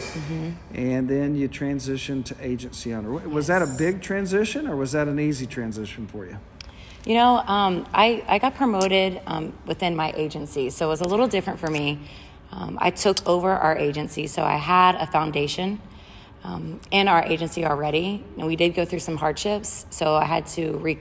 and 0.74 1.08
then 1.08 1.36
you 1.36 1.48
transitioned 1.48 2.26
to 2.26 2.36
agency 2.42 2.94
owner. 2.94 3.12
Was 3.12 3.48
that 3.48 3.62
a 3.62 3.68
big 3.68 4.02
transition 4.02 4.68
or 4.68 4.76
was 4.76 4.92
that 4.92 5.08
an 5.08 5.20
easy 5.20 5.46
transition 5.46 6.06
for 6.06 6.26
you? 6.26 6.38
You 7.06 7.14
know, 7.14 7.38
um, 7.38 7.88
I, 7.94 8.24
I 8.28 8.40
got 8.40 8.56
promoted 8.56 9.22
um, 9.26 9.54
within 9.66 9.96
my 9.96 10.12
agency, 10.18 10.70
so 10.70 10.88
it 10.88 10.90
was 10.90 11.02
a 11.02 11.08
little 11.08 11.28
different 11.28 11.60
for 11.60 11.68
me. 11.68 12.00
Um, 12.52 12.78
I 12.82 12.90
took 12.92 13.26
over 13.28 13.52
our 13.52 13.78
agency, 13.78 14.28
so 14.28 14.44
I 14.44 14.58
had 14.58 14.96
a 14.96 15.08
foundation 15.08 15.82
um, 16.44 16.82
in 16.92 17.08
our 17.08 17.24
agency 17.24 17.66
already, 17.66 18.24
and 18.38 18.46
we 18.48 18.58
did 18.58 18.76
go 18.76 18.84
through 18.84 19.00
some 19.00 19.16
hardships, 19.16 19.86
so 19.90 20.16
I 20.16 20.26
had 20.26 20.46
to 20.48 20.74
re- 20.78 21.00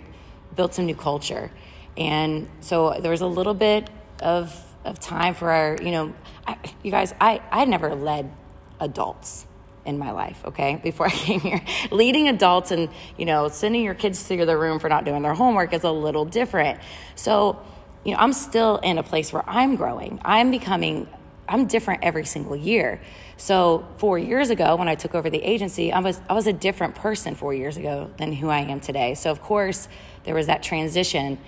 build 0.55 0.73
some 0.73 0.87
new 0.87 0.95
culture. 0.95 1.51
And 1.97 2.49
so 2.61 2.97
there 3.01 3.11
was 3.11 3.21
a 3.21 3.27
little 3.27 3.55
bit 3.55 3.91
of, 4.21 4.55
of 4.85 5.01
time 5.01 5.35
for 5.35 5.51
our, 5.51 5.79
you 5.83 5.91
know, 5.91 6.15
I, 6.47 6.59
you 6.83 6.93
guys, 6.93 7.13
I, 7.21 7.43
I 7.51 7.65
never 7.65 7.95
led 7.97 8.31
adults 8.79 9.47
in 9.89 9.99
my 9.99 10.11
life, 10.13 10.45
okay, 10.45 10.77
before 10.83 11.07
I 11.07 11.11
came 11.11 11.41
here. 11.41 11.61
Leading 11.91 12.29
adults 12.29 12.71
and, 12.71 12.89
you 13.17 13.25
know, 13.25 13.49
sending 13.49 13.83
your 13.83 13.95
kids 13.95 14.29
to 14.29 14.45
their 14.45 14.59
room 14.59 14.79
for 14.79 14.89
not 14.89 15.05
doing 15.05 15.23
their 15.23 15.35
homework 15.35 15.73
is 15.73 15.83
a 15.83 15.91
little 15.91 16.25
different. 16.25 16.79
So, 17.17 17.61
you 18.05 18.13
know, 18.13 18.19
I'm 18.19 18.33
still 18.33 18.77
in 18.77 18.99
a 18.99 19.03
place 19.03 19.33
where 19.33 19.45
I'm 19.49 19.77
growing. 19.77 20.21
I'm 20.25 20.51
becoming, 20.51 21.09
I'm 21.49 21.67
different 21.67 22.05
every 22.05 22.27
single 22.27 22.55
year. 22.55 23.01
So 23.39 23.87
four 23.97 24.19
years 24.19 24.51
ago, 24.51 24.77
when 24.77 24.89
I 24.89 24.95
took 24.95 25.15
over 25.15 25.31
the 25.31 25.43
agency, 25.43 25.93
I 25.93 26.01
was 26.01 26.21
I 26.29 26.35
was 26.35 26.47
a 26.47 26.53
different 26.53 26.97
person 26.97 27.35
four 27.37 27.55
years 27.55 27.77
ago 27.77 28.11
than 28.19 28.33
who 28.33 28.49
I 28.49 28.61
am 28.61 28.81
today. 28.81 29.15
So 29.15 29.31
of 29.31 29.41
course, 29.41 29.89
there 30.25 30.35
was 30.35 30.47
that 30.47 30.63
transition. 30.63 31.39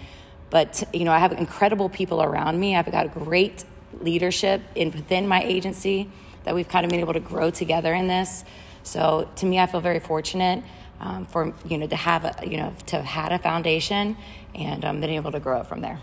But 0.51 0.85
you 0.93 1.05
know, 1.05 1.13
I 1.13 1.19
have 1.19 1.33
incredible 1.33 1.89
people 1.89 2.23
around 2.23 2.59
me. 2.61 2.77
I've 2.77 2.91
got 2.91 3.13
great 3.13 3.65
leadership 4.01 4.63
in 4.77 4.93
within 4.93 5.27
my 5.27 5.43
agency 5.43 6.09
that 6.45 6.55
we've 6.55 6.69
kind 6.69 6.85
of 6.85 6.91
been 6.91 7.01
able 7.01 7.13
to 7.13 7.21
grow 7.21 7.51
together 7.51 7.95
in 7.95 8.07
this. 8.09 8.45
So 8.83 9.29
to 9.37 9.47
me, 9.47 9.59
I 9.59 9.67
feel 9.67 9.81
very 9.81 10.01
fortunate 10.01 10.65
um, 11.01 11.27
for 11.27 11.55
you 11.67 11.79
know 11.79 11.87
to 11.87 11.97
have 11.97 12.25
a 12.25 12.47
you 12.47 12.57
know 12.57 12.75
to 12.87 12.97
have 12.97 13.05
had 13.05 13.33
a 13.33 13.39
foundation 13.39 14.17
and 14.55 14.85
um, 14.85 15.01
been 15.01 15.11
able 15.11 15.33
to 15.33 15.41
grow 15.41 15.61
it 15.61 15.67
from 15.67 15.81
there. 15.81 15.99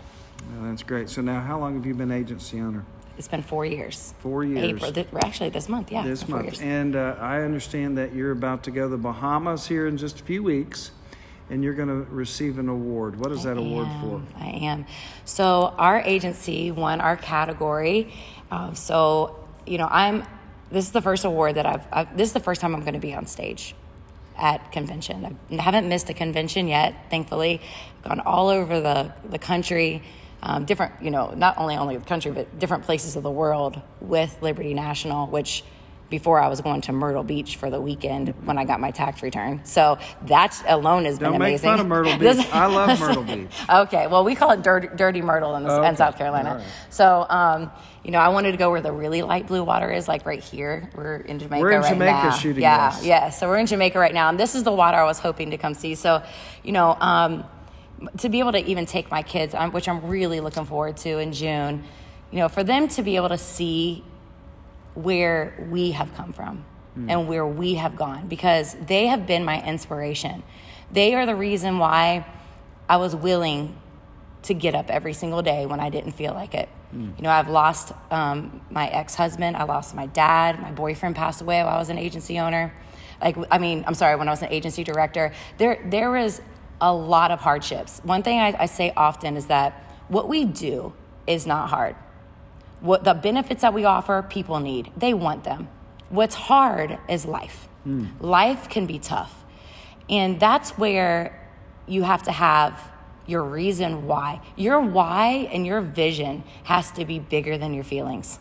Well, 0.54 0.70
that's 0.70 0.82
great. 0.82 1.08
So 1.08 1.20
now, 1.20 1.40
how 1.40 1.58
long 1.58 1.74
have 1.74 1.86
you 1.86 1.94
been 1.94 2.10
agency 2.10 2.60
owner? 2.60 2.84
It's 3.18 3.28
been 3.28 3.42
four 3.42 3.66
years. 3.66 4.14
Four 4.20 4.44
years. 4.44 4.76
April, 4.76 4.92
th- 4.92 5.08
actually, 5.24 5.50
this 5.50 5.68
month, 5.68 5.90
yeah. 5.90 6.04
This 6.04 6.28
month. 6.28 6.62
And 6.62 6.94
uh, 6.94 7.16
I 7.18 7.42
understand 7.42 7.98
that 7.98 8.14
you're 8.14 8.30
about 8.30 8.62
to 8.64 8.70
go 8.70 8.82
to 8.82 8.88
the 8.88 8.96
Bahamas 8.96 9.66
here 9.66 9.88
in 9.88 9.96
just 9.96 10.20
a 10.20 10.22
few 10.22 10.44
weeks, 10.44 10.92
and 11.50 11.64
you're 11.64 11.74
going 11.74 11.88
to 11.88 12.08
receive 12.12 12.60
an 12.60 12.68
award. 12.68 13.18
What 13.18 13.32
is 13.32 13.42
that 13.42 13.56
award 13.56 13.88
for? 14.00 14.22
I 14.38 14.50
am. 14.50 14.86
So 15.24 15.74
our 15.78 16.00
agency 16.02 16.70
won 16.70 17.00
our 17.00 17.16
category. 17.16 18.14
Um, 18.52 18.76
so 18.76 19.47
you 19.68 19.78
know, 19.78 19.88
I'm. 19.90 20.24
This 20.70 20.84
is 20.84 20.92
the 20.92 21.02
first 21.02 21.24
award 21.24 21.56
that 21.56 21.66
I've. 21.66 21.86
I've 21.92 22.16
this 22.16 22.28
is 22.28 22.32
the 22.32 22.40
first 22.40 22.60
time 22.60 22.74
I'm 22.74 22.82
going 22.82 22.94
to 22.94 23.00
be 23.00 23.14
on 23.14 23.26
stage 23.26 23.74
at 24.36 24.70
convention. 24.72 25.36
I 25.50 25.62
haven't 25.62 25.88
missed 25.88 26.08
a 26.10 26.14
convention 26.14 26.68
yet, 26.68 26.94
thankfully. 27.10 27.60
Gone 28.02 28.20
all 28.20 28.48
over 28.48 28.80
the 28.80 29.12
the 29.28 29.38
country. 29.38 30.02
Um, 30.40 30.66
different, 30.66 31.02
you 31.02 31.10
know, 31.10 31.34
not 31.34 31.58
only 31.58 31.74
only 31.76 31.96
the 31.96 32.04
country, 32.04 32.30
but 32.30 32.60
different 32.60 32.84
places 32.84 33.16
of 33.16 33.24
the 33.24 33.30
world 33.30 33.82
with 34.00 34.40
Liberty 34.40 34.72
National, 34.72 35.26
which 35.26 35.64
before 36.10 36.40
I 36.40 36.48
was 36.48 36.60
going 36.62 36.80
to 36.82 36.92
Myrtle 36.92 37.22
Beach 37.22 37.56
for 37.56 37.68
the 37.70 37.80
weekend 37.80 38.30
when 38.46 38.56
I 38.56 38.64
got 38.64 38.80
my 38.80 38.90
tax 38.90 39.22
return. 39.22 39.60
So 39.64 39.98
that 40.22 40.60
alone 40.66 41.04
has 41.04 41.18
Don't 41.18 41.32
been 41.32 41.40
make 41.40 41.48
amazing. 41.50 41.68
fun 41.70 41.80
of 41.80 41.86
Myrtle 41.86 42.16
Beach. 42.18 42.46
I 42.52 42.66
love 42.66 42.98
Myrtle 42.98 43.24
Beach. 43.24 43.50
okay, 43.68 44.06
well, 44.06 44.24
we 44.24 44.34
call 44.34 44.52
it 44.52 44.62
Dirty, 44.62 44.88
dirty 44.96 45.20
Myrtle 45.20 45.54
in, 45.56 45.64
the, 45.64 45.70
Okay. 45.70 45.88
in 45.88 45.96
South 45.96 46.16
Carolina. 46.16 46.56
Right. 46.56 46.66
So, 46.88 47.26
um, 47.28 47.70
you 48.04 48.10
know, 48.10 48.20
I 48.20 48.28
wanted 48.28 48.52
to 48.52 48.56
go 48.56 48.70
where 48.70 48.80
the 48.80 48.90
really 48.92 49.20
light 49.20 49.46
blue 49.46 49.62
water 49.62 49.90
is, 49.90 50.08
like 50.08 50.24
right 50.24 50.42
here. 50.42 50.90
We're 50.94 51.16
in 51.16 51.38
Jamaica 51.38 51.60
We're 51.62 51.72
in 51.72 51.80
right 51.82 51.92
Jamaica 51.92 52.12
now. 52.12 52.30
shooting 52.30 52.62
yeah, 52.62 52.90
this. 52.96 53.04
yeah. 53.04 53.28
So 53.30 53.46
we're 53.48 53.58
in 53.58 53.66
Jamaica 53.66 53.98
right 53.98 54.14
now, 54.14 54.30
and 54.30 54.40
this 54.40 54.54
is 54.54 54.62
the 54.62 54.72
water 54.72 54.96
I 54.96 55.04
was 55.04 55.18
hoping 55.18 55.50
to 55.50 55.58
come 55.58 55.74
see. 55.74 55.94
So, 55.94 56.22
you 56.62 56.72
know, 56.72 56.96
um, 57.00 57.44
to 58.18 58.28
be 58.30 58.38
able 58.38 58.52
to 58.52 58.64
even 58.64 58.86
take 58.86 59.10
my 59.10 59.22
kids, 59.22 59.54
um, 59.54 59.72
which 59.72 59.88
I'm 59.88 60.06
really 60.06 60.40
looking 60.40 60.64
forward 60.64 60.96
to 60.98 61.18
in 61.18 61.32
June, 61.32 61.84
you 62.30 62.38
know, 62.38 62.48
for 62.48 62.64
them 62.64 62.88
to 62.88 63.02
be 63.02 63.16
able 63.16 63.28
to 63.30 63.38
see 63.38 64.04
where 64.98 65.68
we 65.70 65.92
have 65.92 66.12
come 66.14 66.32
from 66.32 66.64
and 67.08 67.28
where 67.28 67.46
we 67.46 67.74
have 67.74 67.94
gone 67.94 68.26
because 68.26 68.74
they 68.86 69.06
have 69.06 69.24
been 69.24 69.44
my 69.44 69.64
inspiration. 69.64 70.42
They 70.90 71.14
are 71.14 71.26
the 71.26 71.36
reason 71.36 71.78
why 71.78 72.26
I 72.88 72.96
was 72.96 73.14
willing 73.14 73.78
to 74.42 74.54
get 74.54 74.74
up 74.74 74.90
every 74.90 75.12
single 75.12 75.40
day 75.40 75.64
when 75.66 75.78
I 75.78 75.90
didn't 75.90 76.12
feel 76.12 76.32
like 76.32 76.54
it. 76.54 76.68
You 77.16 77.22
know, 77.22 77.30
I've 77.30 77.48
lost 77.48 77.92
um, 78.10 78.62
my 78.70 78.88
ex 78.88 79.14
husband, 79.14 79.56
I 79.56 79.64
lost 79.64 79.94
my 79.94 80.06
dad, 80.06 80.60
my 80.60 80.72
boyfriend 80.72 81.14
passed 81.14 81.40
away 81.40 81.62
while 81.62 81.74
I 81.74 81.78
was 81.78 81.90
an 81.90 81.98
agency 81.98 82.40
owner. 82.40 82.72
Like, 83.20 83.36
I 83.50 83.58
mean, 83.58 83.84
I'm 83.86 83.94
sorry, 83.94 84.16
when 84.16 84.26
I 84.26 84.32
was 84.32 84.42
an 84.42 84.48
agency 84.50 84.82
director, 84.82 85.32
there 85.58 85.84
there 85.84 86.10
was 86.10 86.40
a 86.80 86.92
lot 86.92 87.30
of 87.30 87.40
hardships. 87.40 88.00
One 88.04 88.22
thing 88.22 88.40
I, 88.40 88.56
I 88.58 88.66
say 88.66 88.92
often 88.96 89.36
is 89.36 89.46
that 89.46 89.72
what 90.08 90.28
we 90.28 90.44
do 90.44 90.94
is 91.26 91.46
not 91.46 91.68
hard 91.68 91.94
what 92.80 93.04
the 93.04 93.14
benefits 93.14 93.62
that 93.62 93.74
we 93.74 93.84
offer 93.84 94.24
people 94.28 94.60
need. 94.60 94.90
They 94.96 95.14
want 95.14 95.44
them. 95.44 95.68
What's 96.08 96.34
hard 96.34 96.98
is 97.08 97.24
life. 97.24 97.68
Hmm. 97.84 98.06
Life 98.20 98.68
can 98.68 98.86
be 98.86 98.98
tough. 98.98 99.44
And 100.08 100.40
that's 100.40 100.70
where 100.72 101.48
you 101.86 102.02
have 102.02 102.22
to 102.24 102.32
have 102.32 102.90
your 103.26 103.42
reason 103.42 104.06
why. 104.06 104.40
Your 104.56 104.80
why 104.80 105.48
and 105.52 105.66
your 105.66 105.80
vision 105.80 106.44
has 106.64 106.90
to 106.92 107.04
be 107.04 107.18
bigger 107.18 107.58
than 107.58 107.74
your 107.74 107.84
feelings. 107.84 108.38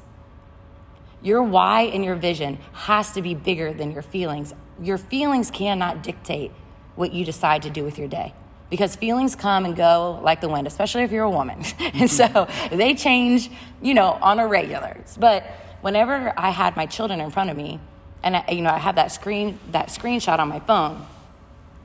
Your 1.21 1.43
why 1.43 1.81
and 1.81 2.05
your 2.05 2.15
vision 2.15 2.59
has 2.73 3.11
to 3.13 3.21
be 3.21 3.33
bigger 3.35 3.73
than 3.73 3.91
your 3.91 4.01
feelings. 4.01 4.53
Your 4.81 4.97
feelings 4.97 5.51
cannot 5.51 6.03
dictate 6.03 6.51
what 6.95 7.11
you 7.11 7.25
decide 7.25 7.63
to 7.63 7.69
do 7.69 7.83
with 7.83 7.97
your 7.97 8.07
day 8.07 8.33
because 8.69 8.95
feelings 8.95 9.35
come 9.35 9.65
and 9.65 9.75
go 9.75 10.19
like 10.23 10.41
the 10.41 10.49
wind, 10.49 10.67
especially 10.67 11.03
if 11.03 11.11
you're 11.11 11.23
a 11.23 11.29
woman. 11.29 11.63
and 11.79 12.09
so 12.09 12.47
they 12.71 12.93
change, 12.93 13.49
you 13.81 13.93
know, 13.93 14.11
on 14.21 14.39
a 14.39 14.47
regular. 14.47 14.97
But 15.17 15.43
whenever 15.81 16.33
I 16.37 16.49
had 16.49 16.75
my 16.75 16.85
children 16.85 17.21
in 17.21 17.29
front 17.31 17.49
of 17.49 17.57
me, 17.57 17.79
and 18.23 18.37
I, 18.37 18.45
you 18.51 18.61
know, 18.61 18.71
I 18.71 18.77
have 18.79 18.95
that 18.95 19.11
screen 19.11 19.59
that 19.71 19.87
screenshot 19.87 20.39
on 20.39 20.49
my 20.49 20.59
phone, 20.59 21.05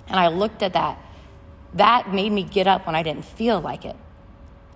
and 0.09 0.19
I 0.19 0.29
looked 0.29 0.63
at 0.63 0.73
that, 0.73 0.99
that 1.75 2.13
made 2.13 2.33
me 2.33 2.43
get 2.43 2.67
up 2.67 2.87
when 2.87 2.95
I 2.95 3.03
didn't 3.03 3.25
feel 3.25 3.61
like 3.61 3.85
it 3.85 3.97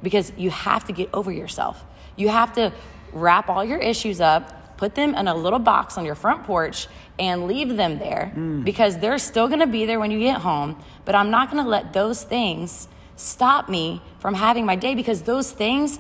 because 0.03 0.33
you 0.37 0.51
have 0.51 0.85
to 0.85 0.93
get 0.93 1.09
over 1.13 1.33
yourself. 1.33 1.85
You 2.17 2.29
have 2.29 2.53
to 2.55 2.73
wrap 3.13 3.49
all 3.49 3.65
your 3.65 3.79
issues 3.79 4.21
up, 4.21 4.77
put 4.77 4.95
them 4.95 5.15
in 5.15 5.27
a 5.29 5.35
little 5.35 5.59
box 5.59 5.99
on 5.99 6.05
your 6.05 6.15
front 6.15 6.45
porch, 6.45 6.87
and 7.19 7.47
leave 7.47 7.77
them 7.77 7.99
there 7.99 8.33
mm. 8.35 8.63
because 8.65 8.99
they're 8.99 9.19
still 9.19 9.49
gonna 9.49 9.67
be 9.67 9.87
there 9.87 9.99
when 9.99 10.11
you 10.11 10.19
get 10.19 10.39
home. 10.39 10.83
But 11.07 11.15
I'm 11.15 11.31
not 11.31 11.51
gonna 11.51 11.67
let 11.67 11.95
those 11.95 12.23
things 12.23 12.89
stop 13.17 13.71
me 13.71 14.03
from 14.19 14.35
having 14.35 14.67
my 14.67 14.77
day 14.77 14.95
because 14.95 15.23
those 15.23 15.51
things 15.51 15.99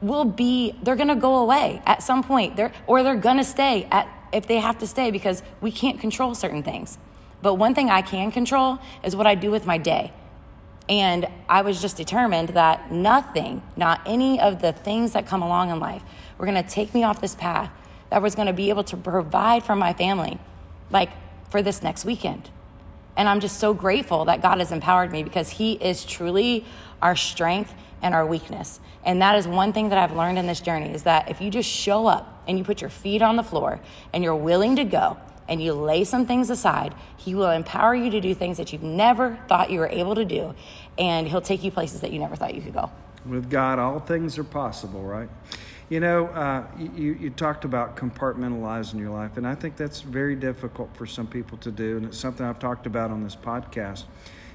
will 0.00 0.24
be 0.24 0.74
they're 0.82 0.96
going 0.96 1.08
to 1.08 1.14
go 1.14 1.36
away 1.36 1.82
at 1.86 2.02
some 2.02 2.22
point. 2.22 2.56
They're, 2.56 2.72
or 2.86 3.02
they're 3.02 3.16
going 3.16 3.36
to 3.36 3.44
stay 3.44 3.86
at 3.90 4.08
if 4.32 4.46
they 4.46 4.58
have 4.58 4.78
to 4.78 4.86
stay 4.86 5.10
because 5.10 5.42
we 5.60 5.72
can't 5.72 6.00
control 6.00 6.34
certain 6.34 6.62
things. 6.62 6.98
But 7.42 7.54
one 7.54 7.74
thing 7.74 7.90
i 7.90 8.02
can 8.02 8.30
control 8.30 8.78
is 9.02 9.16
what 9.16 9.26
i 9.26 9.34
do 9.34 9.50
with 9.50 9.66
my 9.66 9.78
day. 9.78 10.12
And 10.88 11.28
i 11.48 11.62
was 11.62 11.80
just 11.80 11.96
determined 11.96 12.50
that 12.50 12.90
nothing 12.90 13.62
not 13.76 14.00
any 14.06 14.40
of 14.40 14.62
the 14.62 14.72
things 14.72 15.12
that 15.12 15.26
come 15.26 15.42
along 15.42 15.70
in 15.70 15.80
life 15.80 16.02
were 16.38 16.46
going 16.46 16.62
to 16.62 16.68
take 16.68 16.94
me 16.94 17.02
off 17.04 17.20
this 17.20 17.34
path 17.34 17.70
that 18.10 18.22
was 18.22 18.34
going 18.34 18.46
to 18.46 18.52
be 18.52 18.70
able 18.70 18.84
to 18.84 18.96
provide 18.96 19.62
for 19.64 19.76
my 19.76 19.92
family 19.92 20.38
like 20.90 21.10
for 21.50 21.62
this 21.62 21.82
next 21.82 22.04
weekend 22.04 22.50
and 23.20 23.28
I'm 23.28 23.40
just 23.40 23.58
so 23.58 23.74
grateful 23.74 24.24
that 24.24 24.40
God 24.40 24.60
has 24.60 24.72
empowered 24.72 25.12
me 25.12 25.22
because 25.22 25.50
He 25.50 25.74
is 25.74 26.06
truly 26.06 26.64
our 27.02 27.14
strength 27.14 27.74
and 28.00 28.14
our 28.14 28.24
weakness. 28.24 28.80
And 29.04 29.20
that 29.20 29.36
is 29.36 29.46
one 29.46 29.74
thing 29.74 29.90
that 29.90 29.98
I've 29.98 30.16
learned 30.16 30.38
in 30.38 30.46
this 30.46 30.62
journey 30.62 30.94
is 30.94 31.02
that 31.02 31.30
if 31.30 31.38
you 31.38 31.50
just 31.50 31.68
show 31.68 32.06
up 32.06 32.42
and 32.48 32.56
you 32.56 32.64
put 32.64 32.80
your 32.80 32.88
feet 32.88 33.20
on 33.20 33.36
the 33.36 33.42
floor 33.42 33.78
and 34.14 34.24
you're 34.24 34.34
willing 34.34 34.76
to 34.76 34.84
go 34.84 35.18
and 35.50 35.62
you 35.62 35.74
lay 35.74 36.04
some 36.04 36.24
things 36.24 36.48
aside, 36.48 36.94
He 37.18 37.34
will 37.34 37.50
empower 37.50 37.94
you 37.94 38.08
to 38.08 38.22
do 38.22 38.34
things 38.34 38.56
that 38.56 38.72
you've 38.72 38.82
never 38.82 39.38
thought 39.48 39.70
you 39.70 39.80
were 39.80 39.88
able 39.88 40.14
to 40.14 40.24
do. 40.24 40.54
And 40.96 41.28
He'll 41.28 41.42
take 41.42 41.62
you 41.62 41.70
places 41.70 42.00
that 42.00 42.12
you 42.12 42.20
never 42.20 42.36
thought 42.36 42.54
you 42.54 42.62
could 42.62 42.72
go. 42.72 42.90
With 43.26 43.50
God, 43.50 43.78
all 43.78 44.00
things 44.00 44.38
are 44.38 44.44
possible, 44.44 45.02
right? 45.02 45.28
You 45.90 45.98
know, 45.98 46.28
uh, 46.28 46.64
you, 46.78 47.14
you 47.14 47.30
talked 47.30 47.64
about 47.64 47.96
compartmentalizing 47.96 49.00
your 49.00 49.10
life, 49.10 49.36
and 49.36 49.44
I 49.44 49.56
think 49.56 49.76
that's 49.76 50.02
very 50.02 50.36
difficult 50.36 50.96
for 50.96 51.04
some 51.04 51.26
people 51.26 51.58
to 51.58 51.72
do, 51.72 51.96
and 51.96 52.06
it's 52.06 52.16
something 52.16 52.46
I've 52.46 52.60
talked 52.60 52.86
about 52.86 53.10
on 53.10 53.24
this 53.24 53.34
podcast. 53.34 54.04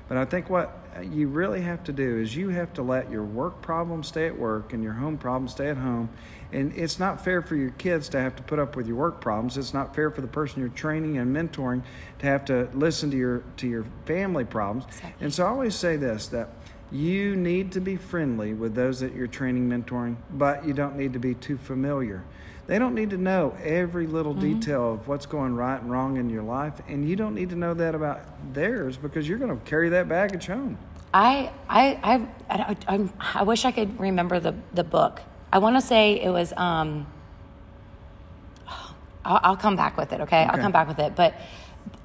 But 0.07 0.17
I 0.17 0.23
think 0.23 0.49
what 0.49 0.71
you 1.03 1.27
really 1.27 1.61
have 1.61 1.83
to 1.85 1.91
do 1.91 2.19
is 2.19 2.37
you 2.37 2.49
have 2.49 2.73
to 2.75 2.83
let 2.83 3.11
your 3.11 3.23
work 3.23 3.61
problems 3.61 4.07
stay 4.07 4.27
at 4.27 4.37
work 4.37 4.71
and 4.71 4.81
your 4.81 4.93
home 4.93 5.17
problems 5.17 5.51
stay 5.51 5.67
at 5.67 5.77
home. 5.77 6.09
And 6.53 6.71
it's 6.77 6.99
not 6.99 7.21
fair 7.21 7.41
for 7.41 7.55
your 7.55 7.71
kids 7.71 8.07
to 8.09 8.19
have 8.19 8.35
to 8.35 8.43
put 8.43 8.59
up 8.59 8.75
with 8.75 8.87
your 8.87 8.95
work 8.95 9.19
problems. 9.19 9.57
It's 9.57 9.73
not 9.73 9.95
fair 9.95 10.11
for 10.11 10.21
the 10.21 10.27
person 10.27 10.61
you're 10.61 10.69
training 10.69 11.17
and 11.17 11.35
mentoring 11.35 11.83
to 12.19 12.27
have 12.27 12.45
to 12.45 12.69
listen 12.73 13.11
to 13.11 13.17
your 13.17 13.43
to 13.57 13.67
your 13.67 13.85
family 14.05 14.45
problems. 14.45 14.85
Exactly. 14.85 15.25
And 15.25 15.33
so 15.33 15.43
I 15.43 15.49
always 15.49 15.75
say 15.75 15.97
this 15.97 16.27
that 16.27 16.49
you 16.91 17.35
need 17.35 17.71
to 17.73 17.81
be 17.81 17.95
friendly 17.95 18.53
with 18.53 18.75
those 18.75 18.99
that 18.99 19.13
you're 19.13 19.27
training, 19.27 19.69
mentoring, 19.69 20.17
but 20.31 20.65
you 20.65 20.73
don't 20.73 20.95
need 20.95 21.13
to 21.13 21.19
be 21.19 21.33
too 21.33 21.57
familiar. 21.57 22.23
They 22.67 22.79
don't 22.79 22.95
need 22.95 23.11
to 23.11 23.17
know 23.17 23.55
every 23.63 24.07
little 24.07 24.33
detail 24.33 24.93
of 24.93 25.07
what's 25.07 25.27
going 25.27 25.55
right 25.55 25.79
and 25.79 25.91
wrong 25.91 26.17
in 26.17 26.29
your 26.29 26.41
life, 26.41 26.73
and 26.87 27.07
you 27.07 27.15
don't 27.15 27.35
need 27.35 27.49
to 27.51 27.55
know 27.55 27.75
that 27.75 27.93
about 27.93 28.21
theirs 28.53 28.97
because 28.97 29.29
you're 29.29 29.37
going 29.37 29.55
to 29.55 29.65
carry 29.65 29.89
that 29.89 30.09
baggage 30.09 30.47
home. 30.47 30.79
I 31.13 31.51
I 31.69 31.99
I 32.03 32.27
I, 32.49 32.77
I, 32.87 33.09
I 33.35 33.43
wish 33.43 33.65
I 33.65 33.71
could 33.71 33.99
remember 33.99 34.39
the 34.39 34.55
the 34.73 34.83
book. 34.83 35.21
I 35.53 35.59
want 35.59 35.75
to 35.75 35.81
say 35.81 36.21
it 36.21 36.29
was. 36.29 36.53
Um, 36.57 37.05
I'll, 39.23 39.39
I'll 39.43 39.57
come 39.57 39.75
back 39.75 39.95
with 39.95 40.11
it. 40.11 40.21
Okay? 40.21 40.43
I'll 40.43 40.57
come 40.59 40.71
back 40.71 40.87
with 40.87 40.99
it. 40.99 41.15
But 41.15 41.35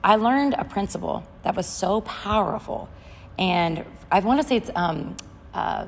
I 0.02 0.16
learned 0.16 0.54
a 0.56 0.64
principle 0.64 1.24
that 1.42 1.56
was 1.56 1.66
so 1.66 2.02
powerful, 2.02 2.88
and 3.40 3.84
I 4.12 4.20
want 4.20 4.40
to 4.40 4.46
say 4.46 4.56
it's 4.56 4.70
um, 4.76 5.16
uh, 5.54 5.86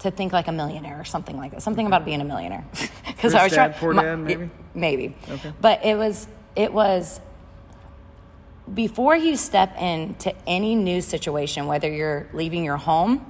to 0.00 0.10
think 0.10 0.32
like 0.32 0.46
a 0.46 0.52
millionaire 0.52 1.00
or 1.00 1.04
something 1.04 1.36
like 1.36 1.52
that. 1.52 1.62
Something 1.62 1.86
about 1.86 2.04
being 2.04 2.20
a 2.20 2.24
millionaire. 2.24 2.64
Because 3.06 3.34
Rich 3.34 3.52
Dad, 3.52 3.76
Poor 3.76 3.94
Dad, 3.94 4.16
maybe? 4.16 4.50
maybe. 4.74 5.16
Okay. 5.28 5.52
But 5.60 5.84
it 5.84 5.96
was 5.96 6.28
it 6.54 6.72
was 6.72 7.20
before 8.72 9.16
you 9.16 9.36
step 9.36 9.76
into 9.80 10.34
any 10.46 10.74
new 10.74 11.00
situation, 11.00 11.66
whether 11.66 11.90
you're 11.90 12.28
leaving 12.32 12.64
your 12.64 12.76
home, 12.76 13.26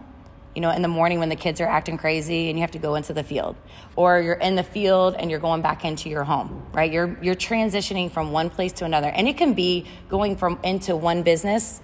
you 0.55 0.61
know, 0.61 0.71
in 0.71 0.83
the 0.83 0.89
morning 0.89 1.19
when 1.21 1.29
the 1.29 1.37
kids 1.37 1.61
are 1.61 1.69
acting 1.69 1.97
crazy 1.97 2.49
and 2.49 2.59
you 2.59 2.63
have 2.63 2.73
to 2.73 2.79
go 2.79 2.97
into 2.97 3.13
the 3.13 3.23
field, 3.23 3.57
or 3.95 4.21
you're 4.21 4.35
in 4.35 4.57
the 4.57 4.63
field 4.63 5.15
and 5.19 5.31
you're 5.31 5.41
going 5.41 5.63
back 5.63 5.85
into 5.85 6.09
your 6.09 6.25
home, 6.25 6.67
right? 6.73 6.91
You're 6.91 7.17
you're 7.23 7.37
transitioning 7.37 8.11
from 8.11 8.33
one 8.33 8.51
place 8.51 8.73
to 8.75 8.85
another, 8.85 9.09
and 9.09 9.29
it 9.29 9.37
can 9.37 9.53
be 9.55 9.87
going 10.09 10.37
from 10.37 10.59
into 10.65 10.97
one 10.97 11.23
business 11.23 11.81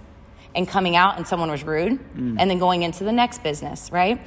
and 0.58 0.66
coming 0.66 0.96
out 0.96 1.16
and 1.16 1.26
someone 1.26 1.50
was 1.50 1.62
rude, 1.62 1.92
mm. 1.92 2.36
and 2.36 2.50
then 2.50 2.58
going 2.58 2.82
into 2.82 3.04
the 3.04 3.12
next 3.12 3.44
business, 3.44 3.92
right? 3.92 4.20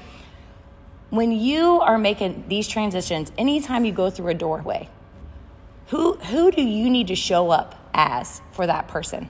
When 1.09 1.33
you 1.33 1.81
are 1.81 1.97
making 1.97 2.45
these 2.47 2.69
transitions, 2.69 3.33
anytime 3.37 3.83
you 3.83 3.91
go 3.91 4.09
through 4.09 4.29
a 4.29 4.33
doorway, 4.33 4.87
who 5.87 6.13
who 6.13 6.49
do 6.49 6.63
you 6.63 6.89
need 6.89 7.07
to 7.07 7.15
show 7.15 7.51
up 7.51 7.75
as 7.93 8.41
for 8.53 8.65
that 8.65 8.87
person? 8.87 9.29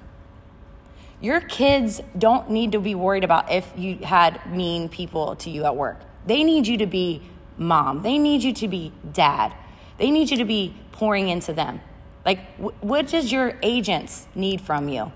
Your 1.19 1.41
kids 1.41 2.01
don't 2.15 2.51
need 2.51 2.71
to 2.73 2.79
be 2.79 2.93
worried 2.93 3.23
about 3.23 3.51
if 3.51 3.71
you 3.75 3.97
had 3.97 4.39
mean 4.51 4.87
people 4.87 5.35
to 5.37 5.49
you 5.49 5.65
at 5.65 5.75
work. 5.75 5.99
They 6.27 6.43
need 6.43 6.67
you 6.67 6.77
to 6.77 6.85
be 6.85 7.23
mom. 7.57 8.03
They 8.03 8.19
need 8.19 8.43
you 8.43 8.53
to 8.53 8.67
be 8.67 8.93
dad. 9.11 9.53
They 9.97 10.11
need 10.11 10.29
you 10.29 10.37
to 10.37 10.45
be 10.45 10.75
pouring 10.91 11.29
into 11.29 11.51
them. 11.51 11.81
Like, 12.23 12.39
what 12.57 13.07
does 13.07 13.31
your 13.31 13.57
agents 13.63 14.27
need 14.35 14.61
from 14.61 14.87
you? 14.87 15.11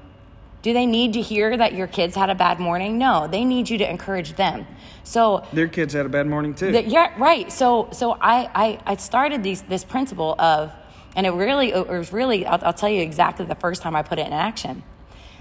Do 0.66 0.74
they 0.74 0.88
need 0.88 1.14
to 1.14 1.22
hear 1.22 1.56
that 1.56 1.76
your 1.76 1.86
kids 1.86 2.16
had 2.16 2.32
a 2.32 2.34
bad 2.34 2.60
morning? 2.60 2.98
No, 2.98 3.28
they 3.28 3.46
need 3.46 3.70
you 3.70 3.78
to 3.78 3.88
encourage 3.88 4.34
them. 4.34 4.66
So 5.04 5.46
their 5.54 5.68
kids 5.68 5.94
had 5.94 6.08
a 6.08 6.10
bad 6.10 6.26
morning 6.26 6.56
too. 6.56 6.72
The, 6.72 6.84
yeah, 6.84 7.14
right. 7.20 7.52
So 7.52 7.90
so 7.92 8.14
I, 8.14 8.50
I 8.56 8.80
I 8.84 8.96
started 8.96 9.44
these 9.44 9.62
this 9.62 9.84
principle 9.84 10.36
of, 10.40 10.74
and 11.16 11.28
it 11.28 11.34
really 11.34 11.70
it 11.70 11.88
was 11.88 12.12
really 12.12 12.48
I'll, 12.48 12.58
I'll 12.66 12.74
tell 12.74 12.90
you 12.90 13.04
exactly 13.04 13.46
the 13.46 13.54
first 13.54 13.84
time 13.84 13.96
I 13.96 14.02
put 14.02 14.18
it 14.18 14.26
in 14.26 14.34
action. 14.34 14.82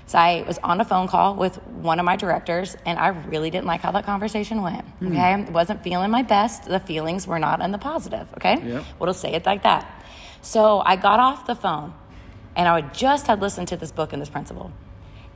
So 0.04 0.18
I 0.18 0.44
was 0.46 0.58
on 0.58 0.78
a 0.82 0.84
phone 0.84 1.08
call 1.08 1.36
with 1.36 1.56
one 1.68 1.98
of 1.98 2.04
my 2.04 2.16
directors, 2.16 2.76
and 2.84 2.98
I 2.98 3.08
really 3.08 3.48
didn't 3.48 3.66
like 3.66 3.80
how 3.80 3.92
that 3.92 4.04
conversation 4.04 4.60
went. 4.60 4.84
Hmm. 4.84 5.06
Okay, 5.06 5.16
mm. 5.16 5.50
wasn't 5.52 5.82
feeling 5.82 6.10
my 6.10 6.22
best. 6.22 6.64
The 6.64 6.80
feelings 6.80 7.26
were 7.26 7.38
not 7.38 7.62
in 7.62 7.72
the 7.72 7.78
positive. 7.78 8.28
Okay, 8.34 8.60
yep. 8.62 8.84
we'll 8.98 9.14
say 9.14 9.32
it 9.32 9.46
like 9.46 9.62
that. 9.62 10.04
So 10.42 10.82
I 10.84 10.96
got 10.96 11.18
off 11.18 11.46
the 11.46 11.54
phone, 11.54 11.94
and 12.54 12.68
I 12.68 12.82
just 12.82 13.26
had 13.26 13.40
listened 13.40 13.68
to 13.68 13.78
this 13.78 13.90
book 13.90 14.12
and 14.12 14.20
this 14.20 14.28
principle, 14.28 14.70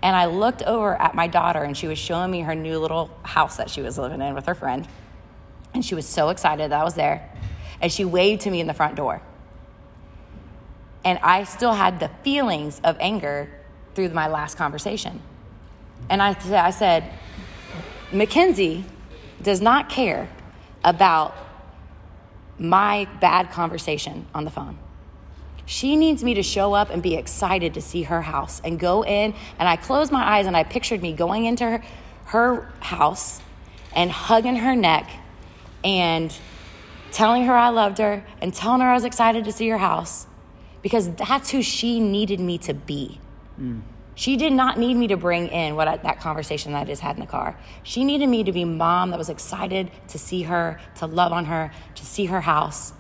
and 0.03 0.15
I 0.15 0.27
looked 0.27 0.63
over 0.63 0.95
at 0.95 1.15
my 1.15 1.27
daughter, 1.27 1.63
and 1.63 1.77
she 1.77 1.87
was 1.87 1.99
showing 1.99 2.31
me 2.31 2.41
her 2.43 2.55
new 2.55 2.79
little 2.79 3.11
house 3.23 3.57
that 3.57 3.71
she 3.71 3.83
was 3.83 3.99
living 3.99 4.21
in 4.21 4.35
with 4.35 4.47
her 4.47 4.55
friend, 4.55 4.87
and 5.75 5.85
she 5.85 5.95
was 5.95 6.07
so 6.07 6.29
excited 6.29 6.71
that 6.71 6.81
I 6.81 6.85
was 6.85 6.95
there, 6.95 7.29
and 7.81 7.93
she 7.93 8.05
waved 8.05 8.43
to 8.43 8.51
me 8.51 8.61
in 8.61 8.67
the 8.67 8.75
front 8.75 8.97
door. 8.97 9.23
And 11.05 11.19
I 11.23 11.45
still 11.45 11.73
had 11.73 12.01
the 12.01 12.11
feelings 12.23 12.81
of 12.85 12.97
anger 13.01 13.51
through 13.95 14.11
my 14.11 14.29
last 14.29 14.57
conversation. 14.57 15.21
And 16.09 16.23
I, 16.23 16.37
I 16.51 16.71
said, 16.71 17.13
Mackenzie 18.13 18.85
does 19.43 19.61
not 19.61 19.89
care 19.89 20.29
about 20.85 21.35
my 22.59 23.07
bad 23.21 23.51
conversation 23.51 24.27
on 24.35 24.45
the 24.45 24.51
phone. 24.51 24.79
She 25.69 25.97
needs 25.97 26.25
me 26.25 26.33
to 26.33 26.43
show 26.43 26.73
up 26.73 26.89
and 26.89 27.03
be 27.03 27.15
excited 27.15 27.75
to 27.75 27.83
see 27.83 28.05
her 28.05 28.23
house 28.23 28.63
and 28.65 28.81
go 28.81 29.05
in. 29.05 29.35
And 29.59 29.69
I 29.69 29.77
closed 29.77 30.11
my 30.11 30.23
eyes 30.23 30.47
and 30.47 30.57
I 30.57 30.65
pictured 30.65 31.03
me 31.03 31.13
going 31.13 31.45
into 31.45 31.65
her, 31.65 31.83
her 32.25 32.73
house 32.81 33.43
and 33.93 34.11
hugging 34.11 34.57
her 34.57 34.75
neck 34.75 35.11
and 35.85 36.35
telling 37.13 37.45
her 37.45 37.53
I 37.53 37.69
loved 37.69 37.99
her 37.99 38.25
and 38.41 38.55
telling 38.55 38.81
her 38.81 38.89
I 38.89 38.95
was 38.95 39.05
excited 39.05 39.45
to 39.45 39.53
see 39.53 39.69
her 39.69 39.77
house 39.77 40.27
because 40.81 41.11
that's 41.13 41.51
who 41.51 41.61
she 41.61 42.01
needed 42.01 42.41
me 42.41 42.57
to 42.59 42.73
be. 42.73 43.21
Mm. 43.61 43.83
She 44.15 44.39
did 44.39 44.55
not 44.55 44.79
need 44.79 44.95
me 44.95 45.09
to 45.09 45.19
bring 45.19 45.49
in 45.49 45.77
what 45.77 45.87
I, 45.87 45.99
that 45.99 46.19
conversation 46.19 46.73
that 46.73 46.81
I 46.81 46.85
just 46.87 47.03
had 47.03 47.17
in 47.17 47.21
the 47.21 47.27
car. 47.27 47.59
She 47.83 48.05
needed 48.05 48.31
me 48.31 48.43
to 48.43 48.53
be 48.53 48.65
mom 48.65 49.11
that 49.11 49.19
was 49.19 49.29
excited 49.29 49.91
to 50.09 50.19
see 50.19 50.45
her, 50.45 50.81
to 50.97 51.07
love 51.07 51.31
on 51.31 51.45
her, 51.45 51.71
to 51.95 52.07
see 52.07 52.25
her 52.25 52.41
house. 52.41 52.95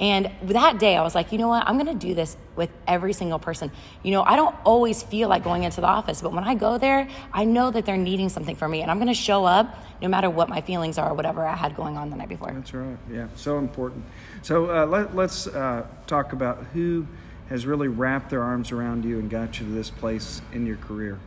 And 0.00 0.30
that 0.44 0.78
day, 0.78 0.96
I 0.96 1.02
was 1.02 1.14
like, 1.14 1.30
you 1.30 1.36
know 1.36 1.48
what? 1.48 1.68
I'm 1.68 1.78
going 1.78 1.98
to 1.98 2.06
do 2.06 2.14
this 2.14 2.36
with 2.56 2.70
every 2.88 3.12
single 3.12 3.38
person. 3.38 3.70
You 4.02 4.12
know, 4.12 4.22
I 4.22 4.34
don't 4.34 4.56
always 4.64 5.02
feel 5.02 5.28
like 5.28 5.44
going 5.44 5.64
into 5.64 5.82
the 5.82 5.86
office, 5.86 6.22
but 6.22 6.32
when 6.32 6.42
I 6.42 6.54
go 6.54 6.78
there, 6.78 7.06
I 7.32 7.44
know 7.44 7.70
that 7.70 7.84
they're 7.84 7.98
needing 7.98 8.30
something 8.30 8.56
from 8.56 8.70
me, 8.70 8.80
and 8.80 8.90
I'm 8.90 8.96
going 8.96 9.08
to 9.08 9.14
show 9.14 9.44
up 9.44 9.76
no 10.00 10.08
matter 10.08 10.30
what 10.30 10.48
my 10.48 10.62
feelings 10.62 10.96
are 10.96 11.10
or 11.10 11.14
whatever 11.14 11.46
I 11.46 11.54
had 11.54 11.76
going 11.76 11.98
on 11.98 12.08
the 12.08 12.16
night 12.16 12.30
before. 12.30 12.50
That's 12.50 12.72
right. 12.72 12.96
Yeah, 13.12 13.28
so 13.34 13.58
important. 13.58 14.04
So 14.40 14.70
uh, 14.70 14.86
let, 14.86 15.16
us 15.18 15.46
uh, 15.46 15.86
talk 16.06 16.32
about 16.32 16.64
who 16.72 17.06
has 17.50 17.66
really 17.66 17.88
wrapped 17.88 18.30
their 18.30 18.42
arms 18.42 18.72
around 18.72 19.04
you 19.04 19.18
and 19.18 19.28
got 19.28 19.60
you 19.60 19.66
to 19.66 19.72
this 19.72 19.90
place 19.90 20.40
in 20.52 20.64
your 20.64 20.76
career? 20.76 21.18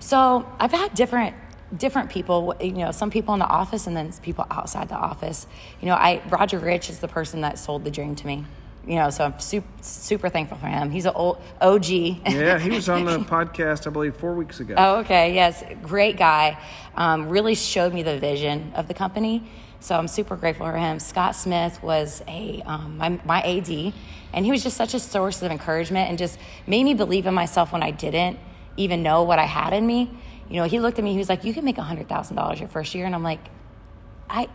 So 0.00 0.50
I've 0.58 0.72
had 0.72 0.94
different 0.94 1.36
different 1.76 2.10
people 2.10 2.54
you 2.60 2.72
know 2.72 2.90
some 2.90 3.10
people 3.10 3.34
in 3.34 3.40
the 3.40 3.46
office 3.46 3.86
and 3.86 3.96
then 3.96 4.12
people 4.22 4.46
outside 4.50 4.88
the 4.88 4.96
office. 4.96 5.46
You 5.80 5.86
know 5.86 5.94
i 5.94 6.22
roger 6.28 6.58
rich 6.58 6.90
is 6.90 6.98
the 6.98 7.08
person 7.08 7.42
that 7.42 7.58
sold 7.58 7.84
the 7.84 7.90
dream 7.90 8.16
to 8.16 8.26
me. 8.26 8.44
You 8.86 8.96
know 8.96 9.10
so 9.10 9.24
i'm 9.24 9.38
super, 9.38 9.68
super 9.82 10.28
thankful 10.28 10.58
for 10.58 10.66
him. 10.66 10.90
He's 10.90 11.06
an 11.06 11.12
old 11.14 11.38
og 11.60 11.88
yeah 11.88 12.58
he 12.58 12.70
was 12.70 12.88
on 12.88 13.04
the 13.04 13.18
podcast 13.36 13.86
i 13.86 13.90
believe 13.90 14.16
four 14.16 14.34
weeks 14.34 14.60
ago. 14.60 14.74
Oh 14.76 14.96
okay 14.98 15.34
yes 15.34 15.62
great 15.82 16.16
guy. 16.16 16.58
Um, 16.96 17.28
really 17.28 17.54
showed 17.54 17.94
me 17.94 18.02
the 18.02 18.18
vision 18.18 18.72
of 18.74 18.88
the 18.88 18.94
company 18.94 19.48
so 19.82 19.96
i'm 19.96 20.08
super 20.08 20.36
grateful 20.36 20.66
for 20.66 20.76
him. 20.76 20.98
Scott 20.98 21.36
smith 21.36 21.82
was 21.82 22.22
a 22.28 22.62
um, 22.66 22.98
my, 22.98 23.20
my 23.24 23.40
ad 23.42 23.94
and 24.32 24.44
he 24.44 24.50
was 24.50 24.62
just 24.62 24.76
such 24.76 24.94
a 24.94 25.00
source 25.00 25.42
of 25.42 25.50
encouragement 25.50 26.08
and 26.08 26.18
just 26.18 26.38
made 26.66 26.84
me 26.84 26.94
believe 26.94 27.26
in 27.26 27.34
myself 27.34 27.72
when 27.72 27.82
I 27.82 27.90
didn't 27.90 28.38
even 28.76 29.02
know 29.02 29.24
what 29.24 29.38
I 29.38 29.44
had 29.44 29.72
in 29.72 29.86
me. 29.86 30.10
You 30.50 30.56
know, 30.56 30.64
he 30.64 30.80
looked 30.80 30.98
at 30.98 31.04
me, 31.04 31.12
he 31.12 31.18
was 31.18 31.28
like, 31.28 31.44
You 31.44 31.54
can 31.54 31.64
make 31.64 31.76
$100,000 31.76 32.58
your 32.58 32.68
first 32.68 32.94
year. 32.94 33.06
And 33.06 33.14
I'm 33.14 33.22
like, 33.22 33.40
I. 34.28 34.48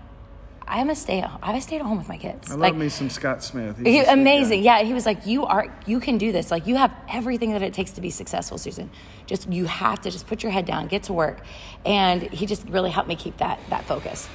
I'm 0.67 0.89
a 0.89 0.95
stay. 0.95 1.21
I 1.21 1.59
stayed 1.59 1.75
at 1.75 1.83
home 1.83 1.99
with 1.99 2.09
my 2.09 2.17
kids. 2.17 2.49
I 2.49 2.53
love 2.53 2.61
like, 2.61 2.75
me 2.75 2.89
some 2.89 3.11
Scott 3.11 3.43
Smith. 3.43 3.77
He's 3.77 3.85
he, 3.85 3.99
amazing. 3.99 4.63
Yeah, 4.63 4.81
he 4.81 4.95
was 4.95 5.05
like, 5.05 5.27
"You 5.27 5.45
are. 5.45 5.71
You 5.85 5.99
can 5.99 6.17
do 6.17 6.31
this. 6.31 6.49
Like, 6.49 6.65
you 6.65 6.75
have 6.75 6.91
everything 7.07 7.51
that 7.51 7.61
it 7.61 7.71
takes 7.71 7.91
to 7.91 8.01
be 8.01 8.09
successful, 8.09 8.57
Susan. 8.57 8.89
Just 9.27 9.47
you 9.53 9.65
have 9.65 10.01
to 10.01 10.09
just 10.09 10.25
put 10.25 10.41
your 10.41 10.51
head 10.51 10.65
down, 10.65 10.87
get 10.87 11.03
to 11.03 11.13
work." 11.13 11.41
And 11.85 12.23
he 12.23 12.47
just 12.47 12.67
really 12.67 12.89
helped 12.89 13.07
me 13.07 13.15
keep 13.15 13.37
that 13.37 13.59
that 13.69 13.85
focus. 13.85 14.27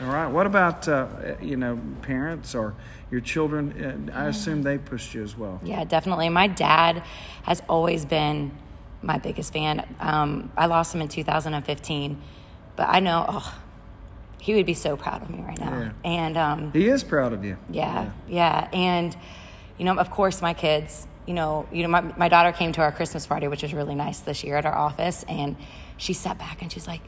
All 0.00 0.06
right. 0.06 0.28
What 0.28 0.46
about 0.46 0.86
uh, 0.86 1.08
you 1.42 1.56
know 1.56 1.80
parents 2.02 2.54
or 2.54 2.76
your 3.10 3.20
children? 3.20 4.12
I 4.14 4.28
assume 4.28 4.62
they 4.62 4.78
pushed 4.78 5.12
you 5.12 5.24
as 5.24 5.36
well. 5.36 5.60
Yeah, 5.64 5.82
definitely. 5.82 6.28
My 6.28 6.46
dad 6.46 7.02
has 7.42 7.62
always 7.68 8.04
been 8.04 8.52
my 9.04 9.18
biggest 9.18 9.52
fan. 9.52 9.86
Um, 10.00 10.50
I 10.56 10.66
lost 10.66 10.94
him 10.94 11.00
in 11.00 11.08
2015, 11.08 12.22
but 12.76 12.88
I 12.88 13.00
know 13.00 13.24
oh, 13.28 13.58
he 14.40 14.54
would 14.54 14.66
be 14.66 14.74
so 14.74 14.96
proud 14.96 15.22
of 15.22 15.30
me 15.30 15.42
right 15.42 15.58
now. 15.58 15.78
Yeah. 15.78 15.90
And 16.04 16.36
um, 16.36 16.72
he 16.72 16.88
is 16.88 17.04
proud 17.04 17.32
of 17.32 17.44
you. 17.44 17.56
Yeah, 17.70 18.10
yeah, 18.26 18.68
yeah, 18.68 18.68
and 18.72 19.16
you 19.78 19.84
know, 19.84 19.96
of 19.96 20.10
course, 20.10 20.42
my 20.42 20.54
kids. 20.54 21.06
You 21.26 21.32
know, 21.32 21.66
you 21.72 21.82
know, 21.82 21.88
my, 21.88 22.02
my 22.02 22.28
daughter 22.28 22.52
came 22.52 22.72
to 22.72 22.82
our 22.82 22.92
Christmas 22.92 23.26
party, 23.26 23.48
which 23.48 23.62
was 23.62 23.72
really 23.72 23.94
nice 23.94 24.20
this 24.20 24.44
year 24.44 24.58
at 24.58 24.66
our 24.66 24.74
office, 24.74 25.24
and 25.26 25.56
she 25.96 26.12
sat 26.12 26.36
back 26.36 26.60
and 26.60 26.70
she's 26.70 26.86
like, 26.86 27.00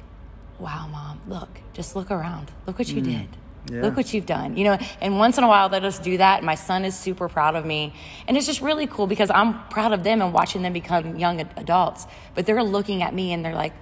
wow, 0.59 0.89
mom, 0.91 1.21
look, 1.29 1.61
just 1.75 1.95
look 1.95 2.11
around. 2.11 2.51
Look 2.67 2.79
what 2.79 2.89
you 2.89 3.03
mm. 3.03 3.05
did. 3.05 3.29
Yeah. 3.71 3.83
Look 3.83 3.97
what 3.97 4.15
you've 4.15 4.27
done. 4.27 4.57
You 4.57 4.65
know, 4.65 4.79
and 5.01 5.19
once 5.19 5.39
in 5.39 5.45
a 5.45 5.49
while, 5.49 5.69
they 5.69 5.81
just 5.81 6.03
do 6.03 6.17
that. 6.19 6.39
And 6.39 6.47
my 6.47 6.55
son 6.55 6.85
is 6.85 6.97
super 6.97 7.29
proud 7.29 7.57
of 7.57 7.65
me. 7.65 7.95
And 8.29 8.37
it's 8.37 8.47
just 8.47 8.61
really 8.61 8.87
cool 8.87 9.07
because 9.07 9.31
I'm 9.31 9.67
proud 9.69 9.93
of 9.93 10.05
them 10.05 10.23
and 10.23 10.33
watching 10.33 10.63
them 10.63 10.73
become 10.73 11.17
young 11.17 11.41
adults. 11.57 12.07
But 12.35 12.47
they're 12.47 12.63
looking 12.63 13.03
at 13.03 13.15
me 13.15 13.33
and 13.33 13.45
they're 13.45 13.55
like, 13.55 13.73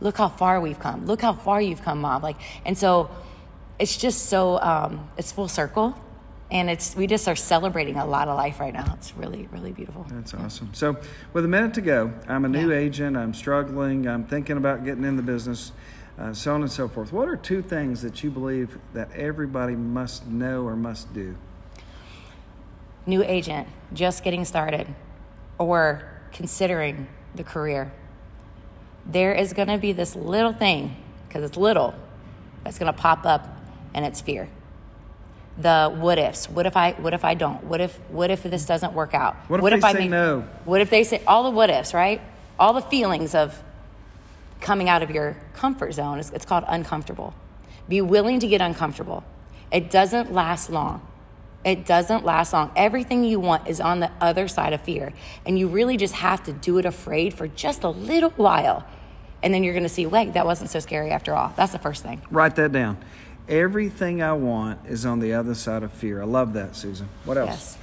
look 0.00 0.18
how 0.18 0.28
far 0.28 0.60
we've 0.60 0.78
come. 0.78 1.06
Look 1.06 1.22
how 1.22 1.32
far 1.32 1.60
you've 1.62 1.82
come, 1.82 2.00
mom. 2.00 2.22
Like, 2.22 2.36
and 2.64 2.76
so 2.76 3.10
it's 3.78 3.96
just 3.96 4.26
so, 4.26 4.60
um, 4.60 5.08
it's 5.16 5.32
full 5.32 5.48
circle. 5.48 5.96
And 6.50 6.68
it's 6.68 6.94
we 6.94 7.06
just 7.06 7.26
are 7.28 7.36
celebrating 7.36 7.96
a 7.96 8.04
lot 8.04 8.28
of 8.28 8.36
life 8.36 8.60
right 8.60 8.74
now. 8.74 8.92
It's 8.98 9.16
really, 9.16 9.48
really 9.50 9.72
beautiful. 9.72 10.04
That's 10.10 10.34
awesome. 10.34 10.68
So, 10.74 10.98
with 11.32 11.46
a 11.46 11.48
minute 11.48 11.72
to 11.74 11.80
go, 11.80 12.12
I'm 12.28 12.44
a 12.44 12.48
new 12.48 12.70
yeah. 12.70 12.76
agent. 12.76 13.16
I'm 13.16 13.32
struggling. 13.32 14.06
I'm 14.06 14.26
thinking 14.26 14.58
about 14.58 14.84
getting 14.84 15.04
in 15.04 15.16
the 15.16 15.22
business 15.22 15.72
uh, 16.18 16.32
so 16.32 16.54
on 16.54 16.62
and 16.62 16.70
so 16.70 16.88
forth. 16.88 17.12
What 17.12 17.28
are 17.28 17.36
two 17.36 17.62
things 17.62 18.02
that 18.02 18.22
you 18.22 18.30
believe 18.30 18.78
that 18.92 19.10
everybody 19.12 19.74
must 19.74 20.26
know 20.26 20.64
or 20.64 20.76
must 20.76 21.12
do? 21.14 21.36
New 23.06 23.22
agent, 23.22 23.66
just 23.92 24.22
getting 24.22 24.44
started, 24.44 24.86
or 25.58 26.08
considering 26.32 27.08
the 27.34 27.42
career. 27.42 27.92
There 29.04 29.34
is 29.34 29.52
going 29.52 29.68
to 29.68 29.78
be 29.78 29.92
this 29.92 30.14
little 30.14 30.52
thing, 30.52 30.96
because 31.26 31.42
it's 31.42 31.56
little, 31.56 31.94
that's 32.62 32.78
going 32.78 32.92
to 32.92 32.98
pop 32.98 33.26
up, 33.26 33.48
and 33.94 34.04
it's 34.04 34.20
fear. 34.20 34.48
The 35.58 35.92
what 35.94 36.18
ifs. 36.18 36.48
What 36.48 36.64
if 36.64 36.76
I? 36.76 36.92
What 36.92 37.12
if 37.12 37.26
I 37.26 37.34
don't? 37.34 37.62
What 37.64 37.82
if? 37.82 37.98
What 38.08 38.30
if 38.30 38.42
this 38.42 38.64
doesn't 38.64 38.94
work 38.94 39.12
out? 39.12 39.36
What 39.48 39.58
if 39.58 39.62
what 39.62 39.70
they 39.70 39.76
if 39.76 39.82
say 39.82 39.88
I 39.88 39.92
make, 39.92 40.10
no? 40.10 40.48
What 40.64 40.80
if 40.80 40.88
they 40.88 41.04
say 41.04 41.22
all 41.26 41.42
the 41.42 41.50
what 41.50 41.68
ifs? 41.68 41.92
Right? 41.92 42.22
All 42.58 42.72
the 42.72 42.80
feelings 42.80 43.34
of 43.34 43.62
coming 44.62 44.88
out 44.88 45.02
of 45.02 45.10
your 45.10 45.36
comfort 45.54 45.92
zone. 45.92 46.18
It's, 46.18 46.30
it's 46.30 46.44
called 46.44 46.64
uncomfortable. 46.66 47.34
Be 47.88 48.00
willing 48.00 48.40
to 48.40 48.46
get 48.46 48.60
uncomfortable. 48.60 49.24
It 49.70 49.90
doesn't 49.90 50.32
last 50.32 50.70
long. 50.70 51.06
It 51.64 51.86
doesn't 51.86 52.24
last 52.24 52.52
long. 52.52 52.72
Everything 52.74 53.24
you 53.24 53.38
want 53.38 53.68
is 53.68 53.80
on 53.80 54.00
the 54.00 54.10
other 54.20 54.48
side 54.48 54.72
of 54.72 54.80
fear. 54.80 55.12
And 55.46 55.58
you 55.58 55.68
really 55.68 55.96
just 55.96 56.14
have 56.14 56.42
to 56.44 56.52
do 56.52 56.78
it 56.78 56.84
afraid 56.84 57.34
for 57.34 57.46
just 57.46 57.84
a 57.84 57.88
little 57.88 58.30
while. 58.30 58.86
And 59.42 59.52
then 59.52 59.64
you're 59.64 59.74
going 59.74 59.84
to 59.84 59.88
see, 59.88 60.06
wait, 60.06 60.34
that 60.34 60.46
wasn't 60.46 60.70
so 60.70 60.80
scary 60.80 61.10
after 61.10 61.34
all. 61.34 61.52
That's 61.56 61.72
the 61.72 61.78
first 61.78 62.02
thing. 62.02 62.20
Write 62.30 62.56
that 62.56 62.72
down. 62.72 62.98
Everything 63.48 64.22
I 64.22 64.32
want 64.32 64.86
is 64.86 65.04
on 65.04 65.18
the 65.18 65.34
other 65.34 65.54
side 65.54 65.82
of 65.82 65.92
fear. 65.92 66.22
I 66.22 66.24
love 66.24 66.52
that, 66.54 66.76
Susan. 66.76 67.08
What 67.24 67.36
else? 67.36 67.48
Yes. 67.48 67.78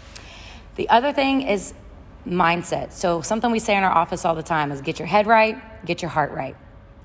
The 0.75 0.89
other 0.89 1.11
thing 1.11 1.41
is 1.41 1.73
mindset. 2.25 2.93
So, 2.93 3.21
something 3.21 3.51
we 3.51 3.59
say 3.59 3.75
in 3.75 3.83
our 3.83 3.91
office 3.91 4.23
all 4.23 4.35
the 4.35 4.43
time 4.43 4.71
is 4.71 4.79
get 4.81 4.99
your 4.99 5.07
head 5.07 5.27
right, 5.27 5.57
get 5.85 6.01
your 6.01 6.09
heart 6.09 6.31
right. 6.31 6.55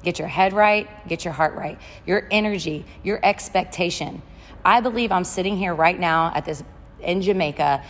Get 0.05 0.19
your 0.19 0.29
head 0.29 0.53
right, 0.53 0.89
get 1.09 1.25
your 1.25 1.33
heart 1.35 1.55
right. 1.55 1.79
Your 2.07 2.29
energy, 2.31 2.85
your 3.03 3.19
expectation. 3.25 4.23
I 4.65 4.81
believe 4.81 5.11
I'm 5.11 5.25
sitting 5.25 5.57
here 5.57 5.75
right 5.75 5.99
now 5.99 6.31
at 6.35 6.45
this 6.45 6.63
in 7.01 7.23
Jamaica 7.23 7.83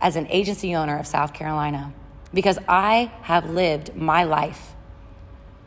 as 0.00 0.16
an 0.16 0.26
agency 0.28 0.74
owner 0.74 0.98
of 0.98 1.06
South 1.06 1.34
Carolina 1.34 1.92
because 2.32 2.58
I 2.68 3.12
have 3.22 3.50
lived 3.50 3.94
my 3.94 4.24
life 4.24 4.74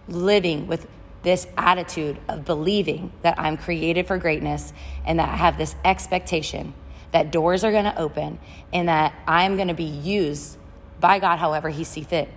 living 0.08 0.68
with 0.68 0.88
this 1.24 1.48
attitude 1.58 2.18
of 2.28 2.46
believing 2.46 3.12
that 3.22 3.40
I'm 3.40 3.58
created 3.58 4.08
for 4.08 4.18
greatness 4.18 4.74
and 5.06 5.20
that 5.20 5.30
I 5.30 5.36
have 5.36 5.58
this 5.58 5.76
expectation 5.86 6.74
that 7.12 7.32
doors 7.32 7.64
are 7.64 7.72
going 7.72 7.86
to 7.86 8.00
open 8.00 8.40
and 8.74 8.88
that 8.90 9.14
I'm 9.28 9.56
going 9.56 9.68
to 9.68 9.74
be 9.74 9.84
used 9.84 10.58
by 11.00 11.20
God 11.20 11.38
however 11.38 11.70
He 11.70 11.84
see 11.84 12.02
fit. 12.02 12.30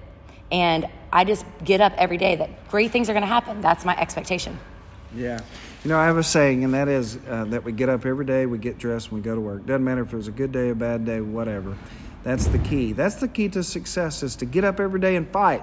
And 0.50 0.88
I 1.12 1.24
just 1.24 1.44
get 1.64 1.80
up 1.80 1.92
every 1.96 2.16
day 2.16 2.36
that 2.36 2.68
great 2.68 2.90
things 2.90 3.08
are 3.08 3.12
going 3.12 3.22
to 3.22 3.28
happen. 3.28 3.60
That's 3.60 3.84
my 3.84 3.96
expectation. 3.96 4.58
Yeah. 5.14 5.40
You 5.84 5.90
know, 5.90 5.98
I 5.98 6.06
have 6.06 6.16
a 6.16 6.22
saying, 6.22 6.64
and 6.64 6.74
that 6.74 6.88
is 6.88 7.18
uh, 7.28 7.44
that 7.46 7.62
we 7.62 7.72
get 7.72 7.88
up 7.88 8.06
every 8.06 8.24
day, 8.24 8.46
we 8.46 8.58
get 8.58 8.78
dressed, 8.78 9.08
and 9.08 9.18
we 9.18 9.22
go 9.22 9.34
to 9.34 9.40
work. 9.40 9.66
Doesn't 9.66 9.84
matter 9.84 10.02
if 10.02 10.12
it 10.12 10.16
was 10.16 10.28
a 10.28 10.32
good 10.32 10.50
day, 10.50 10.68
or 10.68 10.72
a 10.72 10.76
bad 10.76 11.04
day, 11.04 11.20
whatever. 11.20 11.76
That's 12.24 12.46
the 12.46 12.58
key. 12.58 12.92
That's 12.92 13.16
the 13.16 13.28
key 13.28 13.50
to 13.50 13.62
success 13.62 14.22
is 14.22 14.36
to 14.36 14.46
get 14.46 14.64
up 14.64 14.80
every 14.80 14.98
day 14.98 15.14
and 15.16 15.28
fight. 15.28 15.62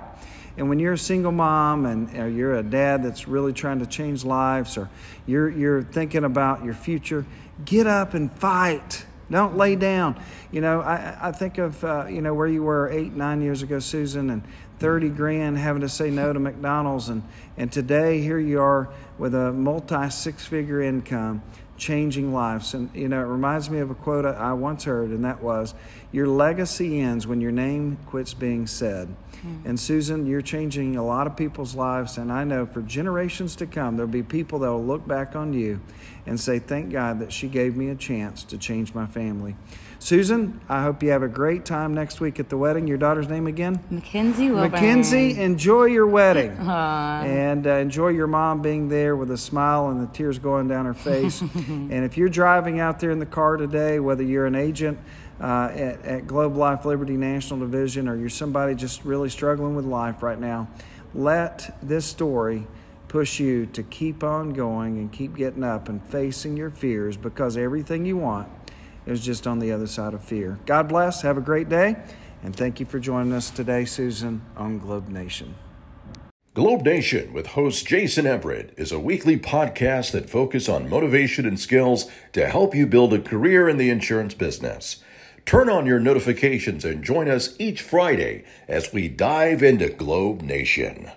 And 0.58 0.70
when 0.70 0.80
you're 0.80 0.94
a 0.94 0.98
single 0.98 1.32
mom 1.32 1.86
and 1.86 2.16
or 2.16 2.30
you're 2.30 2.56
a 2.56 2.64
dad 2.64 3.04
that's 3.04 3.28
really 3.28 3.52
trying 3.52 3.80
to 3.80 3.86
change 3.86 4.24
lives 4.24 4.78
or 4.78 4.90
you're, 5.26 5.50
you're 5.50 5.82
thinking 5.82 6.24
about 6.24 6.64
your 6.64 6.74
future, 6.74 7.26
get 7.66 7.88
up 7.88 8.14
and 8.14 8.32
fight. 8.32 9.06
Don't 9.32 9.58
lay 9.58 9.76
down. 9.76 10.22
You 10.52 10.62
know, 10.62 10.82
I, 10.82 11.18
I 11.30 11.32
think 11.32 11.58
of, 11.58 11.84
uh, 11.84 12.06
you 12.08 12.22
know, 12.22 12.34
where 12.34 12.48
you 12.48 12.64
were 12.64 12.90
eight, 12.90 13.14
nine 13.14 13.42
years 13.42 13.64
ago, 13.64 13.80
Susan, 13.80 14.30
and 14.30 14.44
30 14.82 15.10
grand 15.10 15.60
having 15.60 15.84
to 15.84 15.88
say 15.88 16.10
no 16.10 16.34
to 16.34 16.40
McDonald's. 16.40 17.08
And, 17.08 17.22
and 17.56 17.72
today, 17.72 18.20
here 18.20 18.40
you 18.40 18.60
are 18.60 18.90
with 19.20 19.36
a 19.36 19.52
multi 19.54 20.10
six 20.10 20.44
figure 20.44 20.82
income 20.82 21.44
changing 21.78 22.34
lives. 22.34 22.74
And, 22.74 22.90
you 22.96 23.08
know, 23.08 23.22
it 23.22 23.28
reminds 23.28 23.70
me 23.70 23.78
of 23.78 23.92
a 23.92 23.94
quote 23.94 24.26
I 24.26 24.54
once 24.54 24.86
heard, 24.86 25.12
and 25.12 25.24
that 25.24 25.44
was, 25.44 25.76
Your 26.12 26.28
legacy 26.28 27.00
ends 27.00 27.26
when 27.26 27.40
your 27.40 27.52
name 27.52 27.98
quits 28.08 28.34
being 28.34 28.68
said. 28.68 29.08
Mm-hmm. 29.08 29.70
And 29.70 29.80
Susan, 29.80 30.26
you're 30.26 30.42
changing 30.42 30.98
a 30.98 31.06
lot 31.06 31.26
of 31.26 31.36
people's 31.36 31.74
lives. 31.74 32.18
And 32.18 32.32
I 32.32 32.44
know 32.44 32.66
for 32.66 32.82
generations 32.82 33.56
to 33.58 33.66
come, 33.66 33.96
there'll 33.96 34.12
be 34.12 34.24
people 34.24 34.60
that 34.60 34.70
will 34.70 34.84
look 34.84 35.08
back 35.08 35.36
on 35.36 35.54
you 35.54 35.80
and 36.26 36.40
say, 36.40 36.60
Thank 36.60 36.92
God 36.92 37.20
that 37.20 37.32
she 37.32 37.48
gave 37.48 37.76
me 37.76 37.90
a 37.90 37.96
chance 37.96 38.44
to 38.46 38.58
change 38.58 38.94
my 38.94 39.08
family. 39.08 39.56
Susan, 40.00 40.60
I 40.68 40.82
hope 40.82 41.04
you 41.04 41.12
have 41.12 41.22
a 41.22 41.28
great 41.28 41.64
time 41.64 41.94
next 41.94 42.20
week 42.20 42.40
at 42.40 42.50
the 42.50 42.58
wedding. 42.58 42.88
Your 42.88 42.98
daughter's 42.98 43.30
name 43.30 43.46
again? 43.46 43.84
Mackenzie 43.92 44.50
Wilburn. 44.50 44.72
Mackenzie, 44.72 45.40
enjoy 45.40 45.86
your 45.86 46.08
wedding. 46.08 46.52
Aww. 46.58 47.24
And 47.24 47.68
uh, 47.68 47.76
enjoy 47.76 48.08
your 48.08 48.26
mom 48.26 48.64
being 48.64 48.90
there 48.90 49.16
with 49.16 49.30
a 49.30 49.38
smile 49.38 49.90
and 49.90 50.02
the 50.02 50.12
tears 50.12 50.40
going 50.40 50.68
down 50.68 50.86
her 50.86 50.96
face. 50.96 51.42
and 51.54 52.04
if 52.04 52.18
you're 52.18 52.30
driving 52.30 52.80
out 52.80 53.00
there 53.00 53.12
in 53.12 53.20
the 53.20 53.28
car 53.28 53.58
today, 53.58 54.00
whether 54.00 54.24
you're 54.24 54.48
an 54.48 54.56
agent, 54.56 54.98
uh, 55.42 55.72
at, 55.74 56.06
at 56.06 56.28
Globe 56.28 56.56
Life 56.56 56.86
Liberty 56.86 57.18
National 57.18 57.60
Division, 57.60 58.08
or 58.08 58.16
you're 58.16 58.30
somebody 58.30 58.76
just 58.76 59.04
really 59.04 59.30
struggling 59.30 59.76
with 59.76 59.86
life 59.86 60.22
right 60.22 60.40
now, 60.40 60.68
let 61.14 61.78
this 61.82 62.06
story 62.06 62.68
push 63.08 63.40
you 63.40 63.66
to 63.66 63.84
keep 63.84 64.24
on 64.24 64.54
going 64.54 64.98
and 64.98 65.12
keep 65.12 65.36
getting 65.36 65.64
up 65.64 65.90
and 65.90 66.02
facing 66.06 66.56
your 66.56 66.70
fears 66.70 67.18
because 67.18 67.58
everything 67.58 68.06
you 68.06 68.16
want 68.16 68.48
is 69.06 69.20
just 69.20 69.48
on 69.48 69.60
the 69.60 69.72
other 69.72 69.88
side 69.88 70.14
of 70.14 70.24
fear. 70.24 70.60
God 70.66 70.88
bless. 70.88 71.22
Have 71.24 71.38
a 71.38 71.42
great 71.42 71.68
day. 71.68 71.98
And 72.44 72.56
thank 72.56 72.80
you 72.80 72.86
for 72.86 73.00
joining 73.00 73.34
us 73.34 73.50
today, 73.50 73.86
Susan, 73.86 74.42
on 74.56 74.80
Globe 74.80 75.10
Nation. 75.10 75.56
Globe 76.54 76.84
Nation 76.84 77.34
with 77.34 77.48
host 77.48 77.88
Jason 77.88 78.26
Everett 78.28 78.74
is 78.78 78.92
a 78.92 79.00
weekly 79.00 79.38
podcast 79.38 80.12
that 80.12 80.30
focuses 80.30 80.70
on 80.70 80.90
motivation 80.90 81.46
and 81.46 81.60
skills 81.60 82.10
to 82.34 82.48
help 82.48 82.76
you 82.76 82.86
build 82.86 83.14
a 83.14 83.20
career 83.20 83.70
in 83.70 83.78
the 83.78 83.90
insurance 83.90 84.34
business. 84.34 85.04
Turn 85.46 85.70
on 85.70 85.86
your 85.86 86.00
notifications 86.00 86.86
and 86.86 87.04
join 87.04 87.30
us 87.30 87.56
each 87.60 87.82
Friday 87.82 88.44
as 88.68 88.94
we 88.94 89.08
dive 89.08 89.64
into 89.64 89.90
Globe 89.90 90.42
Nation. 90.42 91.12